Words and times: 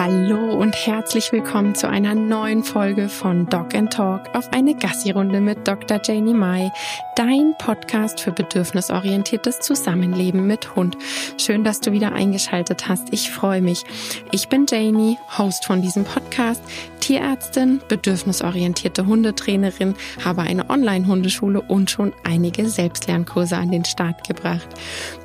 Hallo 0.00 0.52
und 0.52 0.76
herzlich 0.86 1.32
willkommen 1.32 1.74
zu 1.74 1.88
einer 1.88 2.14
neuen 2.14 2.62
Folge 2.62 3.08
von 3.08 3.46
Dog 3.46 3.74
and 3.74 3.92
Talk 3.92 4.32
auf 4.32 4.52
eine 4.52 4.76
Gassi-Runde 4.76 5.40
mit 5.40 5.66
Dr. 5.66 6.00
Janie 6.04 6.34
Mai, 6.34 6.70
dein 7.16 7.56
Podcast 7.58 8.20
für 8.20 8.30
bedürfnisorientiertes 8.30 9.58
Zusammenleben 9.58 10.46
mit 10.46 10.76
Hund. 10.76 10.96
Schön, 11.36 11.64
dass 11.64 11.80
du 11.80 11.90
wieder 11.90 12.12
eingeschaltet 12.12 12.86
hast. 12.86 13.12
Ich 13.12 13.32
freue 13.32 13.60
mich. 13.60 13.82
Ich 14.30 14.48
bin 14.48 14.66
Janie, 14.70 15.18
Host 15.36 15.64
von 15.64 15.82
diesem 15.82 16.04
Podcast, 16.04 16.62
Tierärztin, 17.00 17.80
bedürfnisorientierte 17.88 19.04
Hundetrainerin, 19.04 19.96
habe 20.24 20.42
eine 20.42 20.70
Online-Hundeschule 20.70 21.60
und 21.60 21.90
schon 21.90 22.12
einige 22.22 22.68
Selbstlernkurse 22.68 23.56
an 23.56 23.72
den 23.72 23.84
Start 23.84 24.28
gebracht 24.28 24.68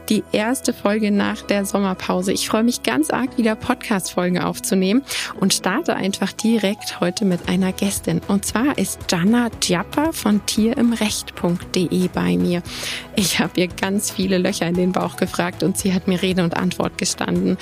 die 0.10 0.24
erste 0.32 0.74
Folge 0.74 1.12
nach 1.12 1.42
der 1.42 1.66
Sommerpause. 1.66 2.32
Ich 2.32 2.48
freue 2.48 2.64
mich 2.64 2.84
ganz 2.84 3.10
arg, 3.10 3.38
wieder 3.38 3.56
Podcast-Folgen 3.56 4.40
aufzunehmen 4.40 5.04
und 5.40 5.54
starte 5.54 5.96
einfach 5.96 6.32
direkt 6.32 7.00
heute 7.00 7.26
mit 7.26 7.48
einer 7.48 7.72
Gästin. 7.72 8.22
Und 8.28 8.46
zwar 8.46 8.78
ist 8.78 9.00
Jana 9.10 9.50
Djappa 9.50 10.12
von 10.12 10.46
tierimrecht.de 10.46 12.08
bei 12.10 12.38
mir. 12.38 12.62
Ich 13.16 13.40
habe 13.40 13.60
ihr 13.62 13.68
ganz 13.68 14.12
viele 14.12 14.38
Löcher 14.38 14.68
in 14.68 14.76
den 14.76 14.92
Bauch 14.92 15.16
gefragt 15.16 15.64
und 15.64 15.78
sie 15.78 15.94
hat 15.94 16.08
mir 16.08 16.22
Rede 16.22 16.44
und 16.44 16.58
Antwort 16.58 16.98
gestanden. 16.98 17.58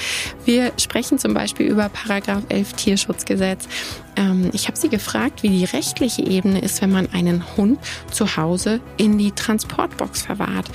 Wir 0.45 0.71
sprechen 0.77 1.19
zum 1.19 1.33
Beispiel 1.33 1.67
über 1.67 1.89
Paragraph 1.89 2.43
11 2.49 2.73
Tierschutzgesetz. 2.73 3.67
Ähm, 4.15 4.49
ich 4.53 4.67
habe 4.67 4.77
sie 4.77 4.89
gefragt, 4.89 5.43
wie 5.43 5.49
die 5.49 5.65
rechtliche 5.65 6.23
Ebene 6.23 6.61
ist, 6.61 6.81
wenn 6.81 6.91
man 6.91 7.09
einen 7.13 7.43
Hund 7.57 7.79
zu 8.11 8.37
Hause 8.37 8.79
in 8.97 9.17
die 9.17 9.31
Transportbox 9.31 10.23
verwahrt. 10.23 10.69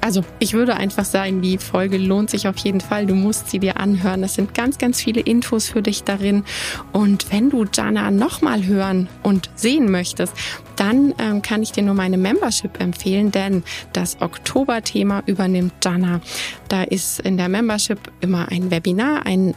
Also 0.00 0.22
ich 0.38 0.52
würde 0.52 0.76
einfach 0.76 1.04
sagen, 1.04 1.42
die 1.42 1.58
Folge 1.58 1.96
lohnt 1.96 2.30
sich 2.30 2.48
auf 2.48 2.58
jeden 2.58 2.80
Fall. 2.80 3.06
Du 3.06 3.14
musst 3.14 3.50
sie 3.50 3.58
dir 3.58 3.78
anhören. 3.78 4.22
Es 4.22 4.34
sind 4.34 4.54
ganz, 4.54 4.78
ganz 4.78 5.00
viele 5.00 5.20
Infos 5.20 5.68
für 5.68 5.82
dich 5.82 6.04
darin. 6.04 6.44
Und 6.92 7.32
wenn 7.32 7.50
du 7.50 7.64
Jana 7.72 8.10
nochmal 8.10 8.66
hören 8.66 9.08
und 9.22 9.50
sehen 9.56 9.90
möchtest, 9.90 10.34
dann 10.76 11.14
ähm, 11.18 11.42
kann 11.42 11.62
ich 11.62 11.72
dir 11.72 11.82
nur 11.82 11.94
meine 11.94 12.18
Membership 12.18 12.80
empfehlen, 12.80 13.32
denn 13.32 13.64
das 13.92 14.20
Oktober-Thema 14.20 15.22
übernimmt 15.26 15.72
Jana. 15.84 16.20
Da 16.68 16.82
ist 16.82 17.20
in 17.20 17.36
der 17.36 17.48
Membership 17.48 17.98
immer 18.20 18.48
ein 18.50 18.70
Webinar, 18.70 19.26
ein 19.26 19.54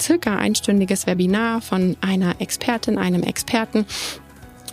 circa 0.00 0.36
einstündiges 0.36 1.06
Webinar 1.06 1.60
von 1.60 1.96
einer 2.00 2.40
Expertin, 2.40 2.98
einem 2.98 3.22
Experten 3.22 3.84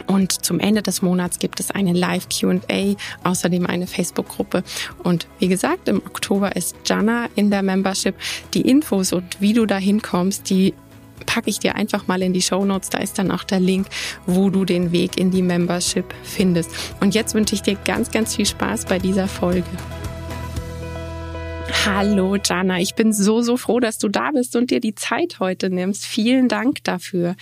und 0.07 0.45
zum 0.45 0.59
Ende 0.59 0.81
des 0.81 1.01
Monats 1.01 1.39
gibt 1.39 1.59
es 1.59 1.71
eine 1.71 1.93
Live 1.93 2.27
QA, 2.29 2.95
außerdem 3.23 3.65
eine 3.65 3.87
Facebook-Gruppe. 3.87 4.63
Und 5.03 5.27
wie 5.39 5.47
gesagt, 5.47 5.87
im 5.87 5.97
Oktober 5.97 6.55
ist 6.55 6.75
Jana 6.85 7.27
in 7.35 7.51
der 7.51 7.61
Membership. 7.61 8.15
Die 8.53 8.61
Infos 8.61 9.13
und 9.13 9.39
wie 9.41 9.53
du 9.53 9.65
da 9.65 9.77
hinkommst, 9.77 10.49
die 10.49 10.73
packe 11.25 11.49
ich 11.49 11.59
dir 11.59 11.75
einfach 11.75 12.07
mal 12.07 12.21
in 12.21 12.33
die 12.33 12.41
Show 12.41 12.63
Notes. 12.65 12.89
Da 12.89 12.99
ist 12.99 13.19
dann 13.19 13.31
auch 13.31 13.43
der 13.43 13.59
Link, 13.59 13.87
wo 14.25 14.49
du 14.49 14.65
den 14.65 14.91
Weg 14.91 15.17
in 15.17 15.29
die 15.29 15.41
Membership 15.41 16.05
findest. 16.23 16.71
Und 17.01 17.13
jetzt 17.13 17.35
wünsche 17.35 17.55
ich 17.55 17.61
dir 17.61 17.75
ganz, 17.85 18.09
ganz 18.11 18.35
viel 18.35 18.45
Spaß 18.45 18.85
bei 18.85 18.97
dieser 18.97 19.27
Folge. 19.27 19.67
Hallo 21.85 22.35
Jana, 22.35 22.79
ich 22.79 22.95
bin 22.95 23.13
so, 23.13 23.41
so 23.41 23.57
froh, 23.57 23.79
dass 23.79 23.97
du 23.97 24.09
da 24.09 24.31
bist 24.31 24.55
und 24.55 24.71
dir 24.71 24.79
die 24.79 24.95
Zeit 24.95 25.39
heute 25.39 25.69
nimmst. 25.69 26.05
Vielen 26.05 26.47
Dank 26.47 26.83
dafür. 26.83 27.35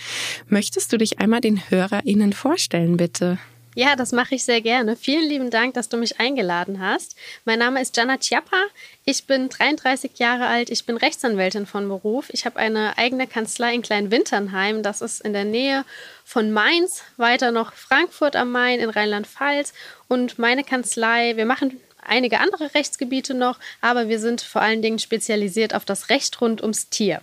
Möchtest 0.48 0.92
du 0.92 0.98
dich 0.98 1.18
einmal 1.18 1.40
den 1.40 1.60
HörerInnen 1.70 2.32
vorstellen, 2.32 2.96
bitte? 2.96 3.38
Ja, 3.78 3.94
das 3.94 4.12
mache 4.12 4.36
ich 4.36 4.42
sehr 4.42 4.62
gerne. 4.62 4.96
Vielen 4.96 5.28
lieben 5.28 5.50
Dank, 5.50 5.74
dass 5.74 5.90
du 5.90 5.98
mich 5.98 6.18
eingeladen 6.18 6.80
hast. 6.80 7.14
Mein 7.44 7.58
Name 7.58 7.82
ist 7.82 7.94
Jana 7.94 8.16
Chiappa. 8.16 8.64
Ich 9.04 9.26
bin 9.26 9.50
33 9.50 10.18
Jahre 10.18 10.46
alt. 10.46 10.70
Ich 10.70 10.86
bin 10.86 10.96
Rechtsanwältin 10.96 11.66
von 11.66 11.86
Beruf. 11.86 12.30
Ich 12.32 12.46
habe 12.46 12.58
eine 12.58 12.96
eigene 12.96 13.26
Kanzlei 13.26 13.74
in 13.74 13.82
Kleinwinternheim. 13.82 14.82
Das 14.82 15.02
ist 15.02 15.20
in 15.20 15.34
der 15.34 15.44
Nähe 15.44 15.84
von 16.24 16.52
Mainz, 16.52 17.02
weiter 17.18 17.50
noch 17.50 17.74
Frankfurt 17.74 18.34
am 18.34 18.50
Main 18.50 18.80
in 18.80 18.88
Rheinland-Pfalz. 18.88 19.74
Und 20.08 20.38
meine 20.38 20.64
Kanzlei, 20.64 21.36
wir 21.36 21.44
machen 21.44 21.78
einige 22.08 22.40
andere 22.40 22.74
Rechtsgebiete 22.74 23.34
noch, 23.34 23.58
aber 23.80 24.08
wir 24.08 24.18
sind 24.18 24.40
vor 24.40 24.62
allen 24.62 24.82
Dingen 24.82 24.98
spezialisiert 24.98 25.74
auf 25.74 25.84
das 25.84 26.08
Recht 26.08 26.40
rund 26.40 26.62
ums 26.62 26.88
Tier. 26.88 27.22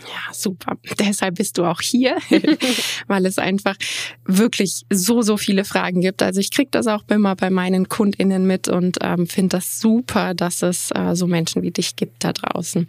Ja, 0.00 0.32
super. 0.32 0.76
Deshalb 0.98 1.36
bist 1.36 1.58
du 1.58 1.64
auch 1.64 1.80
hier, 1.80 2.16
weil 3.06 3.26
es 3.26 3.38
einfach 3.38 3.76
wirklich 4.24 4.84
so, 4.90 5.22
so 5.22 5.36
viele 5.36 5.64
Fragen 5.64 6.00
gibt. 6.00 6.22
Also 6.22 6.40
ich 6.40 6.50
kriege 6.50 6.70
das 6.70 6.86
auch 6.86 7.04
immer 7.08 7.36
bei 7.36 7.50
meinen 7.50 7.88
KundInnen 7.88 8.46
mit 8.46 8.68
und 8.68 8.98
ähm, 9.02 9.26
finde 9.26 9.56
das 9.56 9.80
super, 9.80 10.34
dass 10.34 10.62
es 10.62 10.90
äh, 10.90 11.14
so 11.14 11.26
Menschen 11.26 11.62
wie 11.62 11.70
dich 11.70 11.96
gibt 11.96 12.24
da 12.24 12.32
draußen. 12.32 12.88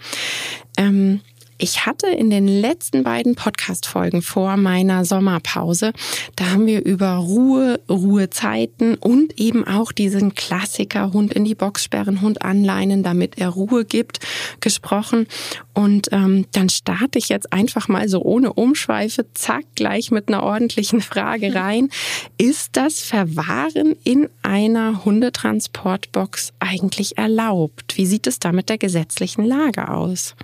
Ähm, 0.77 1.22
ich 1.58 1.86
hatte 1.86 2.08
in 2.08 2.30
den 2.30 2.48
letzten 2.48 3.04
beiden 3.04 3.36
Podcast-Folgen 3.36 4.22
vor 4.22 4.58
meiner 4.58 5.06
Sommerpause, 5.06 5.94
da 6.36 6.52
haben 6.52 6.66
wir 6.66 6.84
über 6.84 7.16
Ruhe, 7.16 7.80
Ruhezeiten 7.90 8.96
und 8.96 9.40
eben 9.40 9.66
auch 9.66 9.94
diesen 9.94 10.36
Klassiker 10.36 11.14
Hund 11.14 11.34
in 11.34 11.46
die 11.46 11.56
Box 11.56 11.84
sperren, 11.86 12.22
Hund 12.22 12.42
anleinen, 12.42 13.04
damit 13.04 13.38
er 13.38 13.50
Ruhe 13.50 13.86
gibt, 13.86 14.20
gesprochen. 14.60 15.28
Und 15.74 16.10
ähm, 16.12 16.46
dann 16.52 16.68
starte 16.68 17.20
ich 17.20 17.30
jetzt 17.30 17.54
einfach 17.54 17.88
mal 17.88 18.10
so 18.10 18.22
ohne 18.22 18.52
Umschweife, 18.52 19.26
zack, 19.34 19.64
gleich 19.76 20.12
mit 20.12 20.28
einer 20.28 20.44
ordentlichen 20.44 21.00
Frage 21.00 21.56
rein. 21.56 21.90
Ist 22.38 22.72
das 22.74 23.00
Verwahren 23.00 23.96
in 24.04 24.28
einer 24.42 25.06
Hundetransportbox 25.06 26.52
eigentlich 26.60 27.18
erlaubt? 27.18 27.98
Wie 27.98 28.06
sieht 28.06 28.28
es 28.28 28.40
da 28.40 28.52
mit 28.52 28.68
der 28.68 28.78
gesetzlichen 28.78 29.46
Lage 29.46 29.90
aus? 29.90 30.36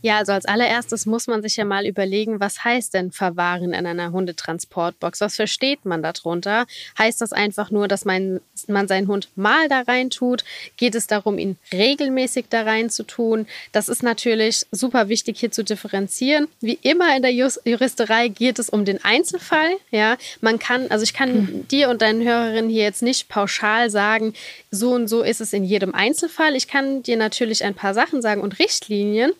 Ja, 0.00 0.18
also 0.18 0.32
als 0.32 0.44
allererstes 0.44 1.06
muss 1.06 1.26
man 1.26 1.42
sich 1.42 1.56
ja 1.56 1.64
mal 1.64 1.84
überlegen, 1.84 2.38
was 2.38 2.62
heißt 2.62 2.94
denn 2.94 3.10
verwahren 3.10 3.72
in 3.72 3.84
einer 3.84 4.12
Hundetransportbox? 4.12 5.20
Was 5.20 5.34
versteht 5.34 5.84
man 5.84 6.02
darunter? 6.02 6.66
Heißt 6.96 7.20
das 7.20 7.32
einfach 7.32 7.72
nur, 7.72 7.88
dass 7.88 8.04
man, 8.04 8.40
man 8.68 8.86
seinen 8.86 9.08
Hund 9.08 9.28
mal 9.34 9.68
da 9.68 9.80
rein 9.80 10.10
tut? 10.10 10.44
Geht 10.76 10.94
es 10.94 11.08
darum, 11.08 11.38
ihn 11.38 11.56
regelmäßig 11.72 12.46
da 12.48 12.62
rein 12.62 12.90
zu 12.90 13.02
tun? 13.02 13.46
Das 13.72 13.88
ist 13.88 14.04
natürlich 14.04 14.66
super 14.70 15.08
wichtig 15.08 15.40
hier 15.40 15.50
zu 15.50 15.64
differenzieren. 15.64 16.46
Wie 16.60 16.78
immer 16.82 17.16
in 17.16 17.22
der 17.22 17.32
Juristerei 17.32 18.28
geht 18.28 18.60
es 18.60 18.68
um 18.68 18.84
den 18.84 19.04
Einzelfall. 19.04 19.70
Ja, 19.90 20.16
man 20.40 20.60
kann, 20.60 20.88
also 20.90 21.02
ich 21.02 21.12
kann 21.12 21.28
hm. 21.28 21.68
dir 21.68 21.88
und 21.88 22.02
deinen 22.02 22.22
Hörerinnen 22.22 22.70
hier 22.70 22.84
jetzt 22.84 23.02
nicht 23.02 23.28
pauschal 23.28 23.90
sagen, 23.90 24.34
so 24.70 24.92
und 24.92 25.08
so 25.08 25.22
ist 25.22 25.40
es 25.40 25.52
in 25.52 25.64
jedem 25.64 25.92
Einzelfall. 25.92 26.54
Ich 26.54 26.68
kann 26.68 27.02
dir 27.02 27.16
natürlich 27.16 27.64
ein 27.64 27.74
paar 27.74 27.94
Sachen 27.94 28.22
sagen 28.22 28.42
und 28.42 28.60
Richtlinien. 28.60 29.32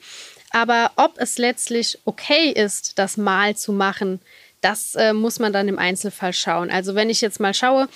Aber 0.51 0.93
ob 0.97 1.19
es 1.19 1.39
letztlich 1.39 1.99
okay 2.05 2.51
ist, 2.51 2.99
das 2.99 3.17
mal 3.17 3.57
zu 3.57 3.73
machen, 3.73 4.21
das 4.61 4.95
äh, 4.95 5.13
muss 5.13 5.39
man 5.39 5.53
dann 5.53 5.69
im 5.69 5.79
Einzelfall 5.79 6.33
schauen. 6.33 6.71
Also 6.71 6.95
wenn 6.95 7.11
ich 7.11 7.21
jetzt 7.21 7.41
mal 7.41 7.55
schaue, 7.55 7.89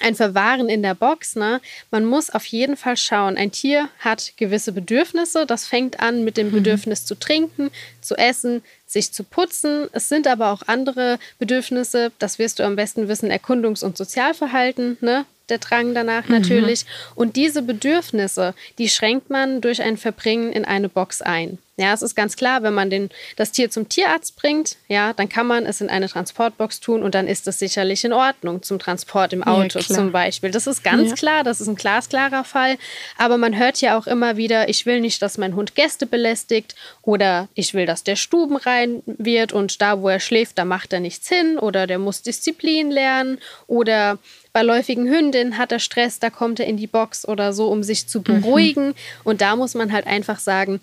ein 0.00 0.14
Verwahren 0.14 0.68
in 0.68 0.82
der 0.82 0.94
Box, 0.94 1.36
ne? 1.36 1.60
Man 1.90 2.04
muss 2.04 2.30
auf 2.30 2.46
jeden 2.46 2.76
Fall 2.76 2.96
schauen. 2.96 3.36
Ein 3.36 3.50
Tier 3.50 3.88
hat 3.98 4.34
gewisse 4.36 4.72
Bedürfnisse. 4.72 5.46
Das 5.46 5.66
fängt 5.66 6.00
an 6.00 6.24
mit 6.24 6.36
dem 6.36 6.48
mhm. 6.48 6.52
Bedürfnis 6.52 7.04
zu 7.04 7.16
trinken, 7.16 7.70
zu 8.00 8.16
essen, 8.16 8.62
sich 8.86 9.12
zu 9.12 9.24
putzen. 9.24 9.88
Es 9.92 10.08
sind 10.08 10.26
aber 10.26 10.52
auch 10.52 10.62
andere 10.66 11.18
Bedürfnisse. 11.38 12.12
Das 12.18 12.38
wirst 12.38 12.60
du 12.60 12.62
am 12.62 12.76
besten 12.76 13.08
wissen: 13.08 13.30
Erkundungs- 13.30 13.84
und 13.84 13.96
Sozialverhalten, 13.96 14.96
ne? 15.00 15.26
Der 15.50 15.58
Drang 15.58 15.94
danach 15.94 16.28
mhm. 16.28 16.36
natürlich. 16.36 16.86
Und 17.14 17.36
diese 17.36 17.62
Bedürfnisse, 17.62 18.54
die 18.78 18.88
schränkt 18.88 19.30
man 19.30 19.60
durch 19.60 19.82
ein 19.82 19.96
Verbringen 19.96 20.52
in 20.52 20.64
eine 20.64 20.88
Box 20.88 21.22
ein. 21.22 21.58
Ja, 21.80 21.94
es 21.94 22.02
ist 22.02 22.14
ganz 22.14 22.36
klar, 22.36 22.62
wenn 22.62 22.74
man 22.74 22.90
den, 22.90 23.08
das 23.36 23.52
Tier 23.52 23.70
zum 23.70 23.88
Tierarzt 23.88 24.36
bringt, 24.36 24.76
ja, 24.88 25.14
dann 25.14 25.30
kann 25.30 25.46
man 25.46 25.64
es 25.64 25.80
in 25.80 25.88
eine 25.88 26.10
Transportbox 26.10 26.80
tun 26.80 27.02
und 27.02 27.14
dann 27.14 27.26
ist 27.26 27.48
es 27.48 27.58
sicherlich 27.58 28.04
in 28.04 28.12
Ordnung 28.12 28.62
zum 28.62 28.78
Transport 28.78 29.32
im 29.32 29.42
Auto 29.42 29.78
ja, 29.78 29.86
zum 29.86 30.12
Beispiel. 30.12 30.50
Das 30.50 30.66
ist 30.66 30.84
ganz 30.84 31.08
ja. 31.08 31.14
klar, 31.14 31.42
das 31.42 31.58
ist 31.62 31.68
ein 31.68 31.76
glasklarer 31.76 32.44
Fall. 32.44 32.76
Aber 33.16 33.38
man 33.38 33.58
hört 33.58 33.80
ja 33.80 33.96
auch 33.96 34.06
immer 34.06 34.36
wieder, 34.36 34.68
ich 34.68 34.84
will 34.84 35.00
nicht, 35.00 35.22
dass 35.22 35.38
mein 35.38 35.56
Hund 35.56 35.74
Gäste 35.74 36.04
belästigt 36.04 36.74
oder 37.00 37.48
ich 37.54 37.72
will, 37.72 37.86
dass 37.86 38.04
der 38.04 38.16
stubenrein 38.16 39.02
wird 39.06 39.54
und 39.54 39.80
da, 39.80 40.02
wo 40.02 40.10
er 40.10 40.20
schläft, 40.20 40.58
da 40.58 40.66
macht 40.66 40.92
er 40.92 41.00
nichts 41.00 41.30
hin 41.30 41.58
oder 41.58 41.86
der 41.86 41.98
muss 41.98 42.20
Disziplin 42.20 42.90
lernen 42.90 43.38
oder 43.66 44.18
bei 44.52 44.62
läufigen 44.62 45.08
Hündinnen 45.08 45.58
hat 45.58 45.72
er 45.72 45.78
Stress, 45.78 46.18
da 46.18 46.30
kommt 46.30 46.60
er 46.60 46.66
in 46.66 46.76
die 46.76 46.86
Box 46.86 47.26
oder 47.26 47.52
so, 47.52 47.68
um 47.68 47.82
sich 47.82 48.06
zu 48.06 48.18
mhm. 48.18 48.24
beruhigen. 48.24 48.86
Mhm. 48.88 48.94
Und 49.24 49.40
da 49.40 49.56
muss 49.56 49.74
man 49.74 49.92
halt 49.92 50.06
einfach 50.06 50.38
sagen, 50.38 50.80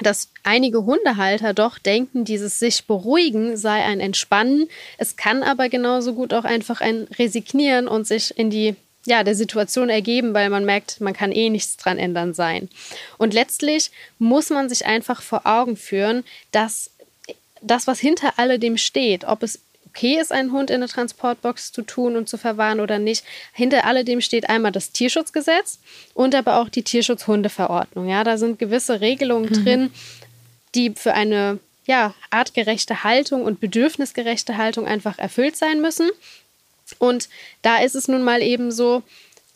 dass 0.00 0.30
einige 0.42 0.84
Hundehalter 0.84 1.52
doch 1.52 1.78
denken, 1.78 2.24
dieses 2.24 2.58
sich 2.58 2.86
beruhigen 2.86 3.56
sei 3.56 3.82
ein 3.82 4.00
Entspannen. 4.00 4.68
Es 4.96 5.16
kann 5.16 5.42
aber 5.42 5.68
genauso 5.68 6.14
gut 6.14 6.32
auch 6.32 6.44
einfach 6.44 6.80
ein 6.80 7.06
Resignieren 7.18 7.88
und 7.88 8.06
sich 8.06 8.36
in 8.38 8.48
die 8.50 8.74
ja, 9.04 9.24
der 9.24 9.34
Situation 9.34 9.88
ergeben, 9.88 10.32
weil 10.32 10.48
man 10.48 10.64
merkt, 10.64 11.00
man 11.00 11.12
kann 11.12 11.32
eh 11.32 11.50
nichts 11.50 11.76
dran 11.76 11.98
ändern 11.98 12.34
sein. 12.34 12.68
Und 13.18 13.34
letztlich 13.34 13.90
muss 14.18 14.50
man 14.50 14.68
sich 14.68 14.86
einfach 14.86 15.22
vor 15.22 15.44
Augen 15.44 15.76
führen, 15.76 16.24
dass 16.52 16.90
das, 17.60 17.86
was 17.86 17.98
hinter 17.98 18.38
alledem 18.38 18.76
steht, 18.76 19.24
ob 19.24 19.42
es 19.42 19.60
okay 19.92 20.18
ist, 20.18 20.32
einen 20.32 20.52
Hund 20.52 20.70
in 20.70 20.76
eine 20.76 20.88
Transportbox 20.88 21.70
zu 21.70 21.82
tun 21.82 22.16
und 22.16 22.28
zu 22.28 22.38
verwahren 22.38 22.80
oder 22.80 22.98
nicht. 22.98 23.24
Hinter 23.52 23.84
alledem 23.84 24.20
steht 24.22 24.48
einmal 24.48 24.72
das 24.72 24.90
Tierschutzgesetz 24.90 25.78
und 26.14 26.34
aber 26.34 26.56
auch 26.56 26.70
die 26.70 26.82
Tierschutzhundeverordnung. 26.82 28.08
Ja, 28.08 28.24
da 28.24 28.38
sind 28.38 28.58
gewisse 28.58 29.00
Regelungen 29.02 29.50
mhm. 29.50 29.64
drin, 29.64 29.90
die 30.74 30.94
für 30.96 31.12
eine 31.12 31.58
ja, 31.84 32.14
artgerechte 32.30 33.04
Haltung 33.04 33.44
und 33.44 33.60
bedürfnisgerechte 33.60 34.56
Haltung 34.56 34.86
einfach 34.86 35.18
erfüllt 35.18 35.56
sein 35.56 35.82
müssen. 35.82 36.08
Und 36.98 37.28
da 37.60 37.78
ist 37.78 37.94
es 37.94 38.08
nun 38.08 38.22
mal 38.22 38.40
eben 38.42 38.70
so, 38.70 39.02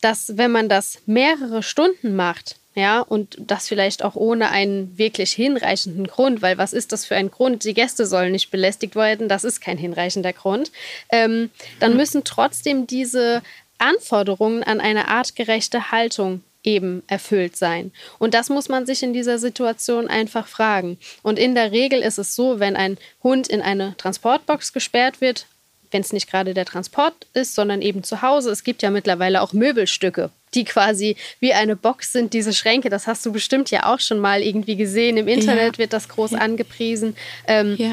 dass 0.03 0.37
wenn 0.37 0.51
man 0.51 0.69
das 0.69 0.99
mehrere 1.07 1.63
Stunden 1.63 2.15
macht, 2.15 2.57
ja, 2.77 3.01
und 3.01 3.39
das 3.41 3.69
vielleicht 3.69 4.05
auch 4.05 4.17
ohne 4.17 4.51
einen 4.51 4.99
wirklich 4.99 5.33
hinreichenden 5.33 6.07
Grund, 6.07 6.43
weil 6.43 6.59
was 6.59 6.75
ist 6.75 6.93
das 6.93 7.07
für 7.07 7.17
ein 7.17 7.31
Grund? 7.31 7.65
Die 7.65 7.73
Gäste 7.73 8.05
sollen 8.05 8.33
nicht 8.33 8.51
belästigt 8.51 8.95
werden, 8.95 9.31
das 9.31 9.45
ist 9.45 9.63
kein 9.63 9.79
hinreichender 9.79 10.35
Grund. 10.35 10.71
Ähm, 11.09 11.51
dann 11.81 11.97
müssen 11.97 12.23
trotzdem 12.23 12.87
diese 12.87 13.43
Anforderungen 13.79 14.63
an 14.63 14.81
eine 14.81 15.09
artgerechte 15.09 15.91
Haltung 15.91 16.43
eben 16.65 17.03
erfüllt 17.07 17.57
sein. 17.57 17.93
Und 18.19 18.35
das 18.35 18.51
muss 18.51 18.69
man 18.69 18.85
sich 18.85 19.03
in 19.03 19.15
dieser 19.15 19.39
Situation 19.39 20.07
einfach 20.09 20.47
fragen. 20.47 20.99
Und 21.23 21.39
in 21.39 21.55
der 21.55 21.73
Regel 21.73 22.01
ist 22.01 22.19
es 22.19 22.37
so, 22.37 22.61
wenn 22.61 22.77
ein 22.77 22.99
Hund 23.23 23.49
in 23.49 23.63
eine 23.63 23.97
Transportbox 23.97 24.75
gesperrt 24.75 25.23
wird, 25.23 25.47
wenn 25.93 26.03
es 26.03 26.13
nicht 26.13 26.31
gerade 26.31 26.53
der 26.53 26.67
Transport 26.67 27.15
ist, 27.33 27.55
sondern 27.55 27.81
eben 27.81 28.03
zu 28.03 28.21
Hause. 28.21 28.51
Es 28.51 28.65
gibt 28.65 28.83
ja 28.83 28.91
mittlerweile 28.91 29.41
auch 29.41 29.55
Möbelstücke, 29.55 30.31
die 30.57 30.65
quasi 30.65 31.17
wie 31.39 31.53
eine 31.53 31.77
Box 31.77 32.13
sind, 32.13 32.33
diese 32.33 32.53
Schränke. 32.53 32.91
Das 32.91 33.07
hast 33.07 33.25
du 33.25 33.33
bestimmt 33.33 33.71
ja 33.71 33.87
auch 33.87 34.01
schon 34.01 34.19
mal 34.19 34.43
irgendwie 34.43 34.77
gesehen. 34.77 35.17
Im 35.17 35.29
Internet 35.29 35.75
ja. 35.75 35.79
wird 35.79 35.93
das 35.93 36.09
groß 36.09 36.33
ja. 36.33 36.39
angepriesen. 36.39 37.17
Ähm, 37.47 37.77
ja. 37.79 37.93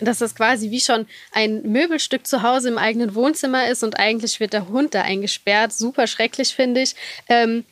Dass 0.00 0.18
das 0.18 0.34
quasi 0.34 0.70
wie 0.70 0.80
schon 0.80 1.06
ein 1.32 1.62
Möbelstück 1.62 2.26
zu 2.26 2.42
Hause 2.42 2.68
im 2.68 2.78
eigenen 2.78 3.14
Wohnzimmer 3.14 3.68
ist 3.68 3.84
und 3.84 3.98
eigentlich 3.98 4.40
wird 4.40 4.52
der 4.52 4.68
Hund 4.68 4.94
da 4.94 5.02
eingesperrt. 5.02 5.72
Super 5.72 6.06
schrecklich, 6.06 6.54
finde 6.54 6.82
ich. 6.82 6.94
Ähm, 7.28 7.64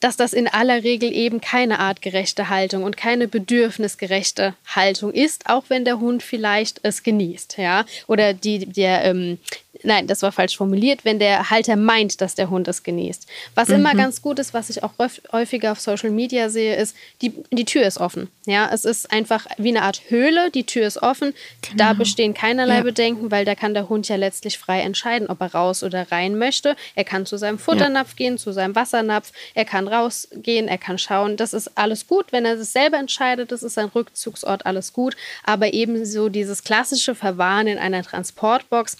dass 0.00 0.16
das 0.16 0.32
in 0.32 0.48
aller 0.48 0.84
Regel 0.84 1.12
eben 1.12 1.40
keine 1.40 1.78
artgerechte 1.78 2.48
Haltung 2.48 2.84
und 2.84 2.96
keine 2.96 3.26
bedürfnisgerechte 3.26 4.54
Haltung 4.66 5.12
ist, 5.12 5.48
auch 5.48 5.64
wenn 5.68 5.84
der 5.84 5.98
Hund 5.98 6.22
vielleicht 6.22 6.80
es 6.82 7.02
genießt, 7.02 7.58
ja, 7.58 7.84
oder 8.06 8.34
die 8.34 8.66
der 8.66 9.04
ähm, 9.04 9.38
nein, 9.82 10.06
das 10.06 10.22
war 10.22 10.32
falsch 10.32 10.56
formuliert, 10.56 11.04
wenn 11.04 11.18
der 11.18 11.50
Halter 11.50 11.76
meint, 11.76 12.20
dass 12.20 12.34
der 12.34 12.50
Hund 12.50 12.68
es 12.68 12.82
genießt. 12.82 13.26
Was 13.54 13.68
mhm. 13.68 13.74
immer 13.76 13.94
ganz 13.94 14.22
gut 14.22 14.38
ist, 14.38 14.54
was 14.54 14.70
ich 14.70 14.82
auch 14.82 14.92
häufiger 15.32 15.72
auf 15.72 15.80
Social 15.80 16.10
Media 16.10 16.48
sehe, 16.48 16.76
ist, 16.76 16.96
die, 17.22 17.32
die 17.50 17.64
Tür 17.64 17.86
ist 17.86 17.98
offen. 17.98 18.28
Ja, 18.46 18.70
es 18.72 18.84
ist 18.84 19.10
einfach 19.12 19.46
wie 19.58 19.68
eine 19.68 19.82
Art 19.82 20.02
Höhle, 20.08 20.50
die 20.50 20.64
Tür 20.64 20.86
ist 20.86 21.02
offen. 21.02 21.34
Genau. 21.62 21.76
Da 21.76 21.92
bestehen 21.92 22.34
keinerlei 22.34 22.76
ja. 22.76 22.82
Bedenken, 22.82 23.30
weil 23.30 23.44
da 23.44 23.54
kann 23.54 23.74
der 23.74 23.88
Hund 23.88 24.08
ja 24.08 24.16
letztlich 24.16 24.58
frei 24.58 24.80
entscheiden, 24.80 25.28
ob 25.28 25.40
er 25.40 25.54
raus 25.54 25.82
oder 25.82 26.10
rein 26.10 26.38
möchte. 26.38 26.76
Er 26.94 27.04
kann 27.04 27.26
zu 27.26 27.36
seinem 27.36 27.58
Futternapf 27.58 28.10
ja. 28.10 28.16
gehen, 28.16 28.38
zu 28.38 28.52
seinem 28.52 28.74
Wassernapf, 28.74 29.32
er 29.54 29.64
kann 29.64 29.88
rausgehen, 29.88 30.68
er 30.68 30.78
kann 30.78 30.98
schauen. 30.98 31.36
Das 31.36 31.52
ist 31.52 31.76
alles 31.76 32.06
gut, 32.06 32.32
wenn 32.32 32.44
er 32.44 32.54
es 32.54 32.72
selber 32.72 32.98
entscheidet, 32.98 33.52
das 33.52 33.62
ist 33.62 33.74
sein 33.74 33.88
Rückzugsort, 33.94 34.66
alles 34.66 34.92
gut. 34.92 35.16
Aber 35.44 35.72
ebenso 35.72 36.28
dieses 36.28 36.64
klassische 36.64 37.14
Verwahren 37.14 37.66
in 37.66 37.78
einer 37.78 38.02
Transportbox, 38.02 38.96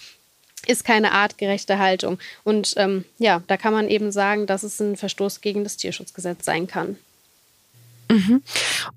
ist 0.67 0.85
keine 0.85 1.11
artgerechte 1.11 1.79
Haltung. 1.79 2.19
Und 2.43 2.73
ähm, 2.77 3.05
ja, 3.17 3.41
da 3.47 3.57
kann 3.57 3.73
man 3.73 3.87
eben 3.87 4.11
sagen, 4.11 4.45
dass 4.45 4.63
es 4.63 4.79
ein 4.79 4.97
Verstoß 4.97 5.41
gegen 5.41 5.63
das 5.63 5.77
Tierschutzgesetz 5.77 6.45
sein 6.45 6.67
kann. 6.67 6.97
Mhm. 8.11 8.41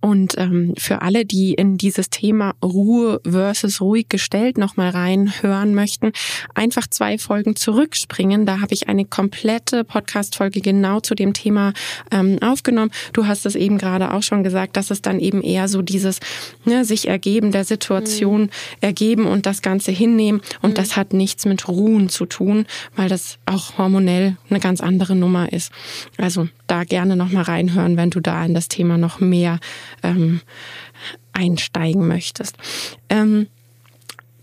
Und 0.00 0.34
ähm, 0.38 0.74
für 0.78 1.02
alle, 1.02 1.24
die 1.24 1.54
in 1.54 1.76
dieses 1.76 2.10
Thema 2.10 2.54
Ruhe 2.62 3.20
versus 3.24 3.80
ruhig 3.80 4.08
gestellt 4.08 4.58
nochmal 4.58 4.90
reinhören 4.90 5.74
möchten, 5.74 6.12
einfach 6.54 6.86
zwei 6.88 7.18
Folgen 7.18 7.56
zurückspringen. 7.56 8.46
Da 8.46 8.60
habe 8.60 8.74
ich 8.74 8.88
eine 8.88 9.04
komplette 9.04 9.84
Podcast-Folge 9.84 10.60
genau 10.60 11.00
zu 11.00 11.14
dem 11.14 11.34
Thema 11.34 11.72
ähm, 12.10 12.38
aufgenommen. 12.42 12.90
Du 13.12 13.26
hast 13.26 13.46
es 13.46 13.54
eben 13.54 13.78
gerade 13.78 14.12
auch 14.12 14.22
schon 14.22 14.44
gesagt, 14.44 14.76
dass 14.76 14.90
es 14.90 15.02
dann 15.02 15.20
eben 15.20 15.42
eher 15.42 15.68
so 15.68 15.82
dieses 15.82 16.20
ne, 16.64 16.84
sich 16.84 17.08
ergeben 17.08 17.52
der 17.52 17.64
Situation 17.64 18.42
mhm. 18.42 18.50
ergeben 18.80 19.26
und 19.26 19.46
das 19.46 19.62
Ganze 19.62 19.92
hinnehmen. 19.92 20.40
Und 20.62 20.70
mhm. 20.70 20.74
das 20.74 20.96
hat 20.96 21.12
nichts 21.12 21.44
mit 21.44 21.68
Ruhen 21.68 22.08
zu 22.08 22.26
tun, 22.26 22.66
weil 22.96 23.08
das 23.08 23.38
auch 23.46 23.78
hormonell 23.78 24.36
eine 24.50 24.60
ganz 24.60 24.80
andere 24.80 25.14
Nummer 25.14 25.52
ist. 25.52 25.72
Also 26.16 26.48
da 26.72 26.84
gerne 26.84 27.16
nochmal 27.16 27.42
reinhören, 27.42 27.98
wenn 27.98 28.08
du 28.08 28.20
da 28.20 28.42
in 28.44 28.54
das 28.54 28.66
Thema 28.66 28.96
noch 28.96 29.20
mehr 29.20 29.58
ähm, 30.02 30.40
einsteigen 31.32 32.08
möchtest. 32.08 32.56
Ähm, 33.10 33.48